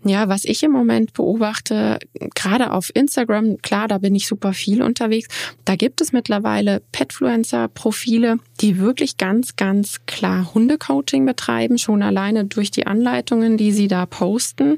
Ja, 0.04 0.28
was 0.28 0.44
ich 0.46 0.64
im 0.64 0.72
Moment 0.72 1.14
beobachte, 1.14 2.00
gerade 2.36 2.72
auf 2.72 2.92
Instagram, 2.94 3.58
klar, 3.62 3.88
da 3.88 3.98
bin 3.98 4.16
ich 4.16 4.28
super 4.28 4.54
viel 4.54 4.82
unterwegs, 4.82 5.28
da 5.66 5.76
gibt 5.76 6.02
es 6.02 6.12
mittlerweile 6.12 6.82
Petfluencer-Profile, 6.92 8.38
die 8.60 8.80
wirklich 8.80 9.18
ganz, 9.18 9.56
ganz 9.56 10.06
klar 10.06 10.54
Hundecoaching 10.54 11.26
betreiben, 11.26 11.78
schon 11.78 12.04
alleine 12.04 12.46
durch 12.46 12.70
die 12.72 12.86
Anleitungen, 12.86 13.58
die 13.58 13.72
sie 13.72 13.88
da 13.88 14.06
posten. 14.06 14.78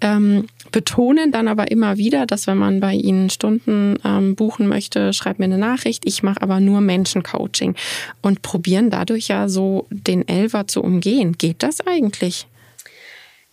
Ähm, 0.00 0.46
betonen 0.72 1.32
dann 1.32 1.48
aber 1.48 1.70
immer 1.70 1.96
wieder, 1.96 2.26
dass 2.26 2.46
wenn 2.46 2.58
man 2.58 2.80
bei 2.80 2.92
ihnen 2.94 3.30
Stunden 3.30 3.98
ähm, 4.04 4.34
buchen 4.34 4.68
möchte, 4.68 5.12
schreibt 5.12 5.38
mir 5.38 5.44
eine 5.46 5.58
Nachricht. 5.58 6.04
Ich 6.06 6.22
mache 6.22 6.42
aber 6.42 6.60
nur 6.60 6.80
Menschencoaching 6.80 7.74
und 8.20 8.42
probieren 8.42 8.90
dadurch 8.90 9.28
ja 9.28 9.48
so 9.48 9.86
den 9.90 10.26
Elver 10.26 10.66
zu 10.66 10.82
umgehen. 10.82 11.36
Geht 11.38 11.62
das 11.62 11.80
eigentlich? 11.86 12.46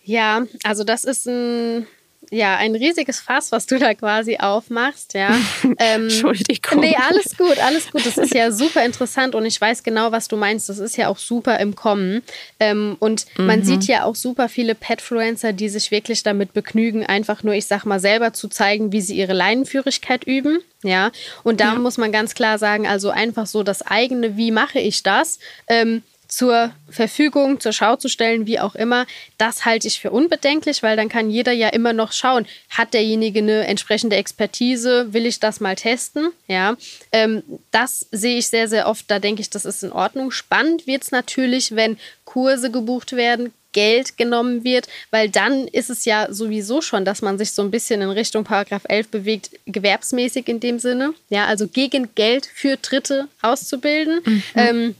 Ja, 0.04 0.46
also 0.62 0.84
das 0.84 1.04
ist 1.04 1.26
ein 1.26 1.86
ja, 2.30 2.56
ein 2.56 2.74
riesiges 2.74 3.20
Fass, 3.20 3.52
was 3.52 3.66
du 3.66 3.78
da 3.78 3.94
quasi 3.94 4.38
aufmachst, 4.38 5.14
ja. 5.14 5.36
Ähm, 5.78 6.04
Entschuldigung. 6.04 6.80
Nee, 6.80 6.96
alles 6.96 7.36
gut, 7.36 7.58
alles 7.58 7.90
gut. 7.90 8.06
Das 8.06 8.16
ist 8.16 8.32
ja 8.32 8.52
super 8.52 8.84
interessant 8.84 9.34
und 9.34 9.44
ich 9.44 9.60
weiß 9.60 9.82
genau, 9.82 10.12
was 10.12 10.28
du 10.28 10.36
meinst. 10.36 10.68
Das 10.68 10.78
ist 10.78 10.96
ja 10.96 11.08
auch 11.08 11.18
super 11.18 11.58
im 11.58 11.74
Kommen. 11.74 12.22
Ähm, 12.60 12.96
und 13.00 13.26
mhm. 13.36 13.46
man 13.46 13.64
sieht 13.64 13.84
ja 13.84 14.04
auch 14.04 14.14
super 14.14 14.48
viele 14.48 14.74
Petfluencer, 14.74 15.52
die 15.52 15.68
sich 15.68 15.90
wirklich 15.90 16.22
damit 16.22 16.52
begnügen, 16.52 17.04
einfach 17.04 17.42
nur, 17.42 17.54
ich 17.54 17.66
sag 17.66 17.84
mal, 17.84 17.98
selber 17.98 18.32
zu 18.32 18.48
zeigen, 18.48 18.92
wie 18.92 19.00
sie 19.00 19.16
ihre 19.16 19.32
Leinenführigkeit 19.32 20.24
üben. 20.24 20.60
Ja, 20.84 21.10
und 21.42 21.60
da 21.60 21.72
ja. 21.72 21.78
muss 21.78 21.98
man 21.98 22.12
ganz 22.12 22.34
klar 22.34 22.58
sagen, 22.58 22.86
also 22.86 23.10
einfach 23.10 23.46
so 23.46 23.62
das 23.62 23.82
eigene, 23.82 24.36
wie 24.36 24.50
mache 24.50 24.78
ich 24.78 25.02
das? 25.02 25.38
Ähm, 25.66 26.02
zur 26.34 26.72
Verfügung, 26.90 27.60
zur 27.60 27.72
Schau 27.72 27.94
zu 27.94 28.08
stellen, 28.08 28.46
wie 28.48 28.58
auch 28.58 28.74
immer, 28.74 29.06
das 29.38 29.64
halte 29.64 29.86
ich 29.86 30.00
für 30.00 30.10
unbedenklich, 30.10 30.82
weil 30.82 30.96
dann 30.96 31.08
kann 31.08 31.30
jeder 31.30 31.52
ja 31.52 31.68
immer 31.68 31.92
noch 31.92 32.10
schauen, 32.10 32.44
hat 32.70 32.92
derjenige 32.92 33.38
eine 33.38 33.68
entsprechende 33.68 34.16
Expertise, 34.16 35.12
will 35.12 35.26
ich 35.26 35.38
das 35.38 35.60
mal 35.60 35.76
testen? 35.76 36.32
Ja, 36.48 36.76
ähm, 37.12 37.44
das 37.70 38.06
sehe 38.10 38.38
ich 38.38 38.48
sehr, 38.48 38.68
sehr 38.68 38.88
oft, 38.88 39.08
da 39.08 39.20
denke 39.20 39.42
ich, 39.42 39.50
das 39.50 39.64
ist 39.64 39.84
in 39.84 39.92
Ordnung. 39.92 40.32
Spannend 40.32 40.88
wird 40.88 41.04
es 41.04 41.12
natürlich, 41.12 41.76
wenn 41.76 41.98
Kurse 42.24 42.72
gebucht 42.72 43.12
werden, 43.12 43.52
Geld 43.72 44.16
genommen 44.16 44.64
wird, 44.64 44.88
weil 45.10 45.28
dann 45.28 45.68
ist 45.68 45.90
es 45.90 46.04
ja 46.04 46.32
sowieso 46.32 46.80
schon, 46.80 47.04
dass 47.04 47.22
man 47.22 47.38
sich 47.38 47.52
so 47.52 47.62
ein 47.62 47.70
bisschen 47.70 48.02
in 48.02 48.10
Richtung 48.10 48.42
Paragraph 48.42 48.84
11 48.88 49.08
bewegt, 49.08 49.50
gewerbsmäßig 49.66 50.48
in 50.48 50.58
dem 50.58 50.80
Sinne, 50.80 51.14
ja, 51.28 51.46
also 51.46 51.68
gegen 51.68 52.12
Geld 52.14 52.46
für 52.52 52.76
Dritte 52.76 53.28
auszubilden. 53.40 54.20
Mhm. 54.24 54.42
Ähm, 54.56 54.94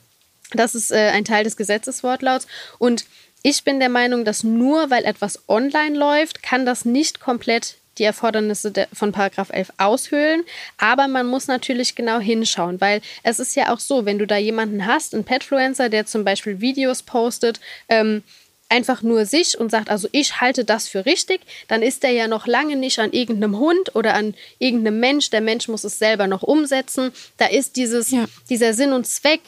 das 0.54 0.74
ist 0.74 0.90
äh, 0.90 1.10
ein 1.12 1.24
Teil 1.24 1.44
des 1.44 1.56
Gesetzeswortlauts. 1.56 2.46
Und 2.78 3.04
ich 3.42 3.64
bin 3.64 3.78
der 3.78 3.88
Meinung, 3.90 4.24
dass 4.24 4.42
nur 4.42 4.90
weil 4.90 5.04
etwas 5.04 5.48
online 5.48 5.96
läuft, 5.96 6.42
kann 6.42 6.64
das 6.64 6.84
nicht 6.84 7.20
komplett 7.20 7.76
die 7.98 8.04
Erfordernisse 8.04 8.72
von 8.92 9.12
Paragraph 9.12 9.50
11 9.50 9.72
aushöhlen. 9.78 10.44
Aber 10.78 11.08
man 11.08 11.26
muss 11.26 11.46
natürlich 11.46 11.94
genau 11.94 12.18
hinschauen, 12.18 12.80
weil 12.80 13.00
es 13.22 13.38
ist 13.38 13.54
ja 13.54 13.72
auch 13.72 13.80
so, 13.80 14.04
wenn 14.04 14.18
du 14.18 14.26
da 14.26 14.36
jemanden 14.36 14.86
hast, 14.86 15.14
einen 15.14 15.24
Petfluencer, 15.24 15.88
der 15.88 16.06
zum 16.06 16.24
Beispiel 16.24 16.60
Videos 16.60 17.02
postet, 17.02 17.60
ähm, 17.88 18.22
einfach 18.68 19.02
nur 19.02 19.26
sich 19.26 19.58
und 19.58 19.70
sagt, 19.70 19.90
also 19.90 20.08
ich 20.10 20.40
halte 20.40 20.64
das 20.64 20.88
für 20.88 21.06
richtig, 21.06 21.42
dann 21.68 21.82
ist 21.82 22.02
er 22.02 22.10
ja 22.10 22.26
noch 22.26 22.46
lange 22.46 22.76
nicht 22.76 22.98
an 22.98 23.12
irgendeinem 23.12 23.58
Hund 23.58 23.94
oder 23.94 24.14
an 24.14 24.34
irgendeinem 24.58 25.00
Mensch. 25.00 25.30
Der 25.30 25.40
Mensch 25.40 25.68
muss 25.68 25.84
es 25.84 25.98
selber 25.98 26.26
noch 26.26 26.42
umsetzen. 26.42 27.12
Da 27.36 27.46
ist 27.46 27.76
dieses, 27.76 28.10
ja. 28.10 28.24
dieser 28.48 28.74
Sinn 28.74 28.92
und 28.92 29.06
Zweck 29.06 29.40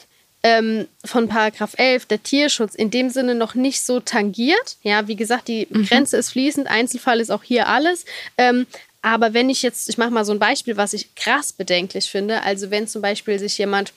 ähm, 0.47 0.87
von 1.03 1.27
Paragraph 1.27 1.73
11, 1.77 2.05
der 2.05 2.23
Tierschutz, 2.23 2.73
in 2.73 2.89
dem 2.89 3.09
Sinne 3.09 3.35
noch 3.35 3.53
nicht 3.53 3.81
so 3.81 3.99
tangiert. 3.99 4.77
Ja, 4.81 5.07
wie 5.09 5.17
gesagt, 5.17 5.49
die 5.49 5.67
mhm. 5.69 5.85
Grenze 5.85 6.15
ist 6.15 6.31
fließend, 6.31 6.67
Einzelfall 6.67 7.19
ist 7.19 7.31
auch 7.31 7.43
hier 7.43 7.67
alles. 7.67 8.05
Ähm, 8.37 8.65
aber 9.01 9.33
wenn 9.33 9.49
ich 9.49 9.61
jetzt, 9.61 9.89
ich 9.89 9.97
mache 9.97 10.09
mal 10.09 10.23
so 10.23 10.31
ein 10.31 10.39
Beispiel, 10.39 10.77
was 10.77 10.93
ich 10.93 11.15
krass 11.15 11.51
bedenklich 11.51 12.09
finde, 12.09 12.43
also 12.43 12.71
wenn 12.71 12.87
zum 12.87 13.01
Beispiel 13.01 13.37
sich 13.39 13.57
jemand 13.57 13.91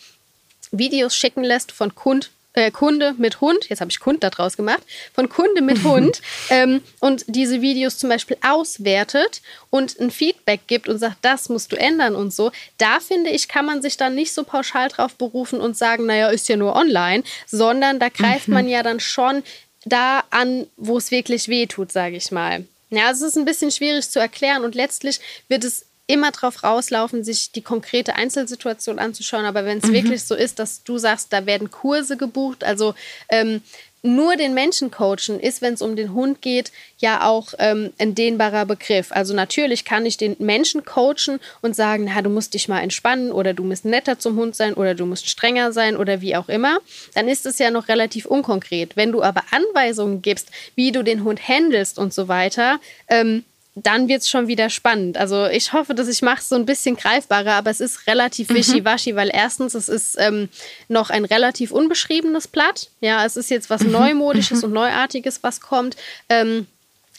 Videos 0.72 1.14
schicken 1.14 1.44
lässt 1.44 1.70
von 1.70 1.94
Kund, 1.94 2.30
äh, 2.60 2.70
Kunde 2.70 3.14
mit 3.18 3.40
Hund, 3.40 3.68
jetzt 3.68 3.80
habe 3.80 3.90
ich 3.90 4.00
Kund 4.00 4.22
daraus 4.22 4.56
gemacht, 4.56 4.82
von 5.14 5.28
Kunde 5.28 5.62
mit 5.62 5.82
Hund 5.82 6.20
ähm, 6.50 6.82
und 7.00 7.24
diese 7.26 7.60
Videos 7.60 7.98
zum 7.98 8.10
Beispiel 8.10 8.36
auswertet 8.46 9.42
und 9.70 9.98
ein 9.98 10.10
Feedback 10.10 10.60
gibt 10.66 10.88
und 10.88 10.98
sagt, 10.98 11.16
das 11.22 11.48
musst 11.48 11.72
du 11.72 11.76
ändern 11.76 12.14
und 12.14 12.32
so, 12.32 12.52
da 12.78 13.00
finde 13.00 13.30
ich, 13.30 13.48
kann 13.48 13.66
man 13.66 13.82
sich 13.82 13.96
dann 13.96 14.14
nicht 14.14 14.32
so 14.32 14.44
pauschal 14.44 14.88
drauf 14.88 15.14
berufen 15.14 15.60
und 15.60 15.76
sagen, 15.76 16.06
naja, 16.06 16.28
ist 16.28 16.48
ja 16.48 16.56
nur 16.56 16.76
online, 16.76 17.24
sondern 17.46 17.98
da 17.98 18.08
greift 18.08 18.48
mhm. 18.48 18.54
man 18.54 18.68
ja 18.68 18.82
dann 18.82 19.00
schon 19.00 19.42
da 19.84 20.24
an, 20.30 20.66
wo 20.76 20.98
es 20.98 21.10
wirklich 21.10 21.48
weh 21.48 21.66
tut, 21.66 21.90
sage 21.90 22.16
ich 22.16 22.30
mal. 22.30 22.66
Ja, 22.90 23.10
es 23.10 23.22
ist 23.22 23.36
ein 23.36 23.44
bisschen 23.44 23.70
schwierig 23.70 24.08
zu 24.10 24.18
erklären 24.18 24.64
und 24.64 24.74
letztlich 24.74 25.20
wird 25.48 25.64
es 25.64 25.86
immer 26.10 26.30
darauf 26.30 26.62
rauslaufen, 26.62 27.24
sich 27.24 27.52
die 27.52 27.62
konkrete 27.62 28.14
Einzelsituation 28.14 28.98
anzuschauen. 28.98 29.44
Aber 29.44 29.64
wenn 29.64 29.78
es 29.78 29.84
mhm. 29.84 29.94
wirklich 29.94 30.24
so 30.24 30.34
ist, 30.34 30.58
dass 30.58 30.82
du 30.82 30.98
sagst, 30.98 31.32
da 31.32 31.46
werden 31.46 31.70
Kurse 31.70 32.16
gebucht, 32.16 32.64
also 32.64 32.94
ähm, 33.28 33.62
nur 34.02 34.36
den 34.36 34.54
Menschen 34.54 34.90
coachen 34.90 35.38
ist, 35.38 35.60
wenn 35.60 35.74
es 35.74 35.82
um 35.82 35.94
den 35.94 36.14
Hund 36.14 36.40
geht, 36.40 36.72
ja 36.98 37.26
auch 37.26 37.52
ähm, 37.58 37.92
ein 37.98 38.14
dehnbarer 38.14 38.64
Begriff. 38.64 39.12
Also 39.12 39.34
natürlich 39.34 39.84
kann 39.84 40.06
ich 40.06 40.16
den 40.16 40.36
Menschen 40.38 40.84
coachen 40.84 41.38
und 41.60 41.76
sagen, 41.76 42.04
na, 42.12 42.22
du 42.22 42.30
musst 42.30 42.54
dich 42.54 42.68
mal 42.68 42.80
entspannen 42.80 43.30
oder 43.30 43.52
du 43.52 43.62
musst 43.62 43.84
netter 43.84 44.18
zum 44.18 44.36
Hund 44.36 44.56
sein 44.56 44.74
oder 44.74 44.94
du 44.94 45.04
musst 45.04 45.28
strenger 45.28 45.72
sein 45.72 45.96
oder 45.96 46.20
wie 46.22 46.36
auch 46.36 46.48
immer. 46.48 46.78
Dann 47.14 47.28
ist 47.28 47.44
es 47.44 47.58
ja 47.58 47.70
noch 47.70 47.88
relativ 47.88 48.24
unkonkret. 48.24 48.96
Wenn 48.96 49.12
du 49.12 49.22
aber 49.22 49.42
Anweisungen 49.50 50.22
gibst, 50.22 50.48
wie 50.74 50.92
du 50.92 51.02
den 51.02 51.24
Hund 51.24 51.46
handelst 51.46 51.98
und 51.98 52.14
so 52.14 52.28
weiter, 52.28 52.80
ähm, 53.08 53.44
dann 53.86 54.08
wird 54.08 54.22
es 54.22 54.28
schon 54.28 54.48
wieder 54.48 54.70
spannend. 54.70 55.16
Also 55.16 55.46
ich 55.46 55.72
hoffe, 55.72 55.94
dass 55.94 56.08
ich 56.08 56.22
mache 56.22 56.40
es 56.40 56.48
so 56.48 56.56
ein 56.56 56.66
bisschen 56.66 56.96
greifbarer, 56.96 57.54
aber 57.54 57.70
es 57.70 57.80
ist 57.80 58.06
relativ 58.06 58.48
mhm. 58.48 58.54
wischiwaschi, 58.54 59.16
weil 59.16 59.30
erstens, 59.32 59.74
es 59.74 59.88
ist 59.88 60.16
ähm, 60.18 60.48
noch 60.88 61.10
ein 61.10 61.24
relativ 61.24 61.72
unbeschriebenes 61.72 62.48
Blatt. 62.48 62.90
Ja, 63.00 63.24
es 63.24 63.36
ist 63.36 63.50
jetzt 63.50 63.70
was 63.70 63.82
mhm. 63.82 63.92
Neumodisches 63.92 64.58
mhm. 64.58 64.64
und 64.64 64.72
Neuartiges, 64.72 65.42
was 65.42 65.60
kommt. 65.60 65.96
Ähm, 66.28 66.66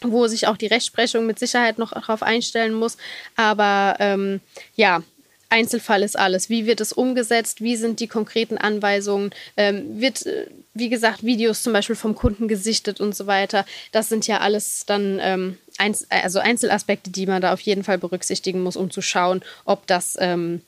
wo 0.04 0.26
sich 0.26 0.48
auch 0.48 0.56
die 0.56 0.66
Rechtsprechung 0.66 1.26
mit 1.26 1.38
Sicherheit 1.38 1.78
noch 1.78 1.92
darauf 1.92 2.24
einstellen 2.24 2.74
muss. 2.74 2.96
Aber 3.36 3.94
ähm, 4.00 4.40
ja, 4.74 5.02
Einzelfall 5.52 6.02
ist 6.02 6.18
alles. 6.18 6.48
Wie 6.48 6.64
wird 6.64 6.80
es 6.80 6.94
umgesetzt? 6.94 7.60
Wie 7.60 7.76
sind 7.76 8.00
die 8.00 8.08
konkreten 8.08 8.56
Anweisungen? 8.56 9.30
Ähm, 9.58 10.00
wird, 10.00 10.24
äh, 10.24 10.46
wie 10.72 10.88
gesagt, 10.88 11.24
Videos 11.24 11.62
zum 11.62 11.74
Beispiel 11.74 11.94
vom 11.94 12.14
Kunden 12.14 12.48
gesichtet 12.48 13.00
und 13.00 13.14
so 13.14 13.26
weiter? 13.26 13.66
Das 13.92 14.08
sind 14.08 14.26
ja 14.26 14.40
alles 14.40 14.84
dann 14.86 15.20
ähm, 15.20 15.58
Einz 15.76 16.06
also 16.08 16.38
Einzelaspekte, 16.38 17.10
die 17.10 17.26
man 17.26 17.42
da 17.42 17.52
auf 17.52 17.60
jeden 17.60 17.84
Fall 17.84 17.98
berücksichtigen 17.98 18.62
muss, 18.62 18.76
um 18.76 18.90
zu 18.90 19.02
schauen, 19.02 19.42
ob 19.66 19.86
das, 19.86 20.16
ähm, 20.18 20.62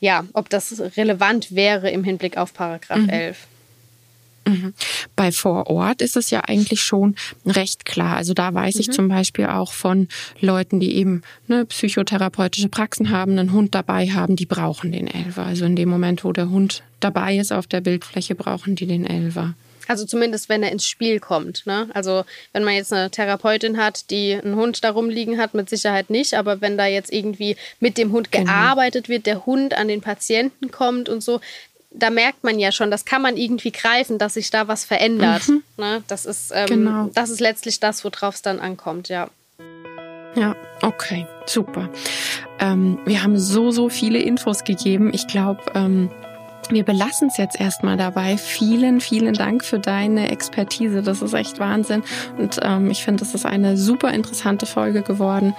ja, 0.00 0.24
ob 0.32 0.50
das 0.50 0.80
relevant 0.96 1.54
wäre 1.54 1.90
im 1.90 2.02
Hinblick 2.02 2.36
auf 2.36 2.52
Paragraph 2.54 2.98
mhm. 2.98 3.08
11. 3.10 3.46
Mhm. 4.46 4.74
Bei 5.16 5.32
vor 5.32 5.68
Ort 5.68 6.02
ist 6.02 6.16
es 6.16 6.30
ja 6.30 6.40
eigentlich 6.40 6.80
schon 6.80 7.16
recht 7.46 7.84
klar. 7.84 8.16
Also 8.16 8.34
da 8.34 8.52
weiß 8.52 8.74
mhm. 8.74 8.80
ich 8.80 8.90
zum 8.92 9.08
Beispiel 9.08 9.46
auch 9.46 9.72
von 9.72 10.08
Leuten, 10.40 10.80
die 10.80 10.94
eben 10.96 11.22
ne, 11.48 11.64
psychotherapeutische 11.64 12.68
Praxen 12.68 13.10
haben, 13.10 13.38
einen 13.38 13.52
Hund 13.52 13.74
dabei 13.74 14.08
haben, 14.08 14.36
die 14.36 14.46
brauchen 14.46 14.92
den 14.92 15.06
Elfer. 15.06 15.44
Also 15.44 15.64
in 15.64 15.76
dem 15.76 15.88
Moment, 15.88 16.24
wo 16.24 16.32
der 16.32 16.50
Hund 16.50 16.82
dabei 17.00 17.36
ist 17.36 17.52
auf 17.52 17.66
der 17.66 17.80
Bildfläche, 17.80 18.34
brauchen 18.34 18.76
die 18.76 18.86
den 18.86 19.06
Elfer. 19.06 19.54
Also 19.86 20.06
zumindest, 20.06 20.48
wenn 20.48 20.62
er 20.62 20.72
ins 20.72 20.86
Spiel 20.86 21.20
kommt. 21.20 21.66
Ne? 21.66 21.88
Also 21.92 22.24
wenn 22.52 22.64
man 22.64 22.74
jetzt 22.74 22.92
eine 22.92 23.10
Therapeutin 23.10 23.76
hat, 23.76 24.10
die 24.10 24.34
einen 24.34 24.56
Hund 24.56 24.82
da 24.82 24.90
rumliegen 24.90 25.38
hat, 25.38 25.54
mit 25.54 25.68
Sicherheit 25.68 26.10
nicht. 26.10 26.34
Aber 26.34 26.60
wenn 26.60 26.78
da 26.78 26.86
jetzt 26.86 27.12
irgendwie 27.12 27.56
mit 27.80 27.98
dem 27.98 28.12
Hund 28.12 28.32
genau. 28.32 28.44
gearbeitet 28.44 29.08
wird, 29.08 29.26
der 29.26 29.46
Hund 29.46 29.74
an 29.74 29.88
den 29.88 30.00
Patienten 30.00 30.70
kommt 30.70 31.08
und 31.08 31.22
so, 31.22 31.40
da 31.94 32.10
merkt 32.10 32.44
man 32.44 32.58
ja 32.58 32.72
schon, 32.72 32.90
das 32.90 33.04
kann 33.04 33.22
man 33.22 33.36
irgendwie 33.36 33.70
greifen, 33.70 34.18
dass 34.18 34.34
sich 34.34 34.50
da 34.50 34.68
was 34.68 34.84
verändert. 34.84 35.48
Mhm. 35.48 35.62
Ne? 35.76 36.02
Das, 36.08 36.26
ist, 36.26 36.52
ähm, 36.54 36.66
genau. 36.66 37.10
das 37.14 37.30
ist 37.30 37.40
letztlich 37.40 37.80
das, 37.80 38.04
worauf 38.04 38.34
es 38.34 38.42
dann 38.42 38.60
ankommt, 38.60 39.08
ja. 39.08 39.28
Ja, 40.34 40.56
okay, 40.82 41.26
super. 41.46 41.88
Ähm, 42.58 42.98
wir 43.04 43.22
haben 43.22 43.38
so, 43.38 43.70
so 43.70 43.88
viele 43.88 44.18
Infos 44.18 44.64
gegeben. 44.64 45.12
Ich 45.14 45.28
glaube, 45.28 45.60
ähm, 45.74 46.10
wir 46.70 46.82
belassen 46.82 47.28
es 47.28 47.36
jetzt 47.36 47.60
erstmal 47.60 47.96
dabei. 47.96 48.36
Vielen, 48.36 49.00
vielen 49.00 49.34
Dank 49.34 49.64
für 49.64 49.78
deine 49.78 50.30
Expertise. 50.30 51.02
Das 51.02 51.22
ist 51.22 51.34
echt 51.34 51.60
Wahnsinn. 51.60 52.02
Und 52.36 52.58
ähm, 52.62 52.90
ich 52.90 53.04
finde, 53.04 53.20
das 53.20 53.34
ist 53.34 53.46
eine 53.46 53.76
super 53.76 54.12
interessante 54.12 54.66
Folge 54.66 55.02
geworden. 55.02 55.54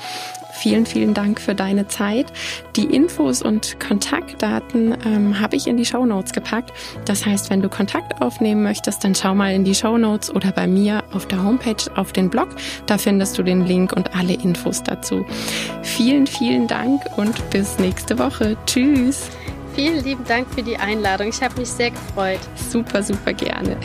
Vielen, 0.56 0.86
vielen 0.86 1.14
Dank 1.14 1.42
für 1.42 1.54
deine 1.54 1.88
Zeit. 1.88 2.32
Die 2.76 2.86
Infos 2.86 3.42
und 3.42 3.80
Kontaktdaten 3.80 4.96
ähm, 5.06 5.40
habe 5.40 5.56
ich 5.56 5.68
in 5.68 5.78
die 5.78 5.86
Show 5.86 6.06
Notes 6.06 6.32
gepackt. 6.32 6.72
Das 7.06 7.26
heißt, 7.26 7.50
wenn 7.50 7.62
du 7.62 7.70
Kontakt 7.70 8.22
aufnehmen 8.22 8.64
möchtest, 8.64 9.04
dann 9.04 9.16
schau 9.16 9.36
mal 9.36 9.54
in 9.54 9.64
die 9.64 9.76
Show 9.76 9.98
Notes 9.98 10.34
oder 10.34 10.52
bei 10.52 10.66
mir 10.66 11.04
auf 11.12 11.28
der 11.28 11.44
Homepage 11.44 11.76
auf 11.96 12.14
den 12.14 12.30
Blog. 12.30 12.50
Da 12.86 12.98
findest 12.98 13.38
du 13.38 13.44
den 13.44 13.66
Link 13.66 13.94
und 13.94 14.16
alle 14.16 14.34
Infos 14.34 14.82
dazu. 14.82 15.26
Vielen, 15.84 16.26
vielen 16.26 16.68
Dank 16.68 17.02
und 17.18 17.50
bis 17.50 17.78
nächste 17.78 18.18
Woche. 18.18 18.58
Tschüss. 18.66 19.30
Vielen 19.76 20.04
lieben 20.06 20.24
Dank 20.26 20.48
für 20.54 20.64
die 20.64 20.78
Einladung. 20.78 21.28
Ich 21.28 21.42
habe 21.42 21.60
mich 21.60 21.70
sehr 21.70 21.92
gefreut. 21.92 22.40
Super, 22.56 23.04
super 23.04 23.34
gerne. 23.34 23.78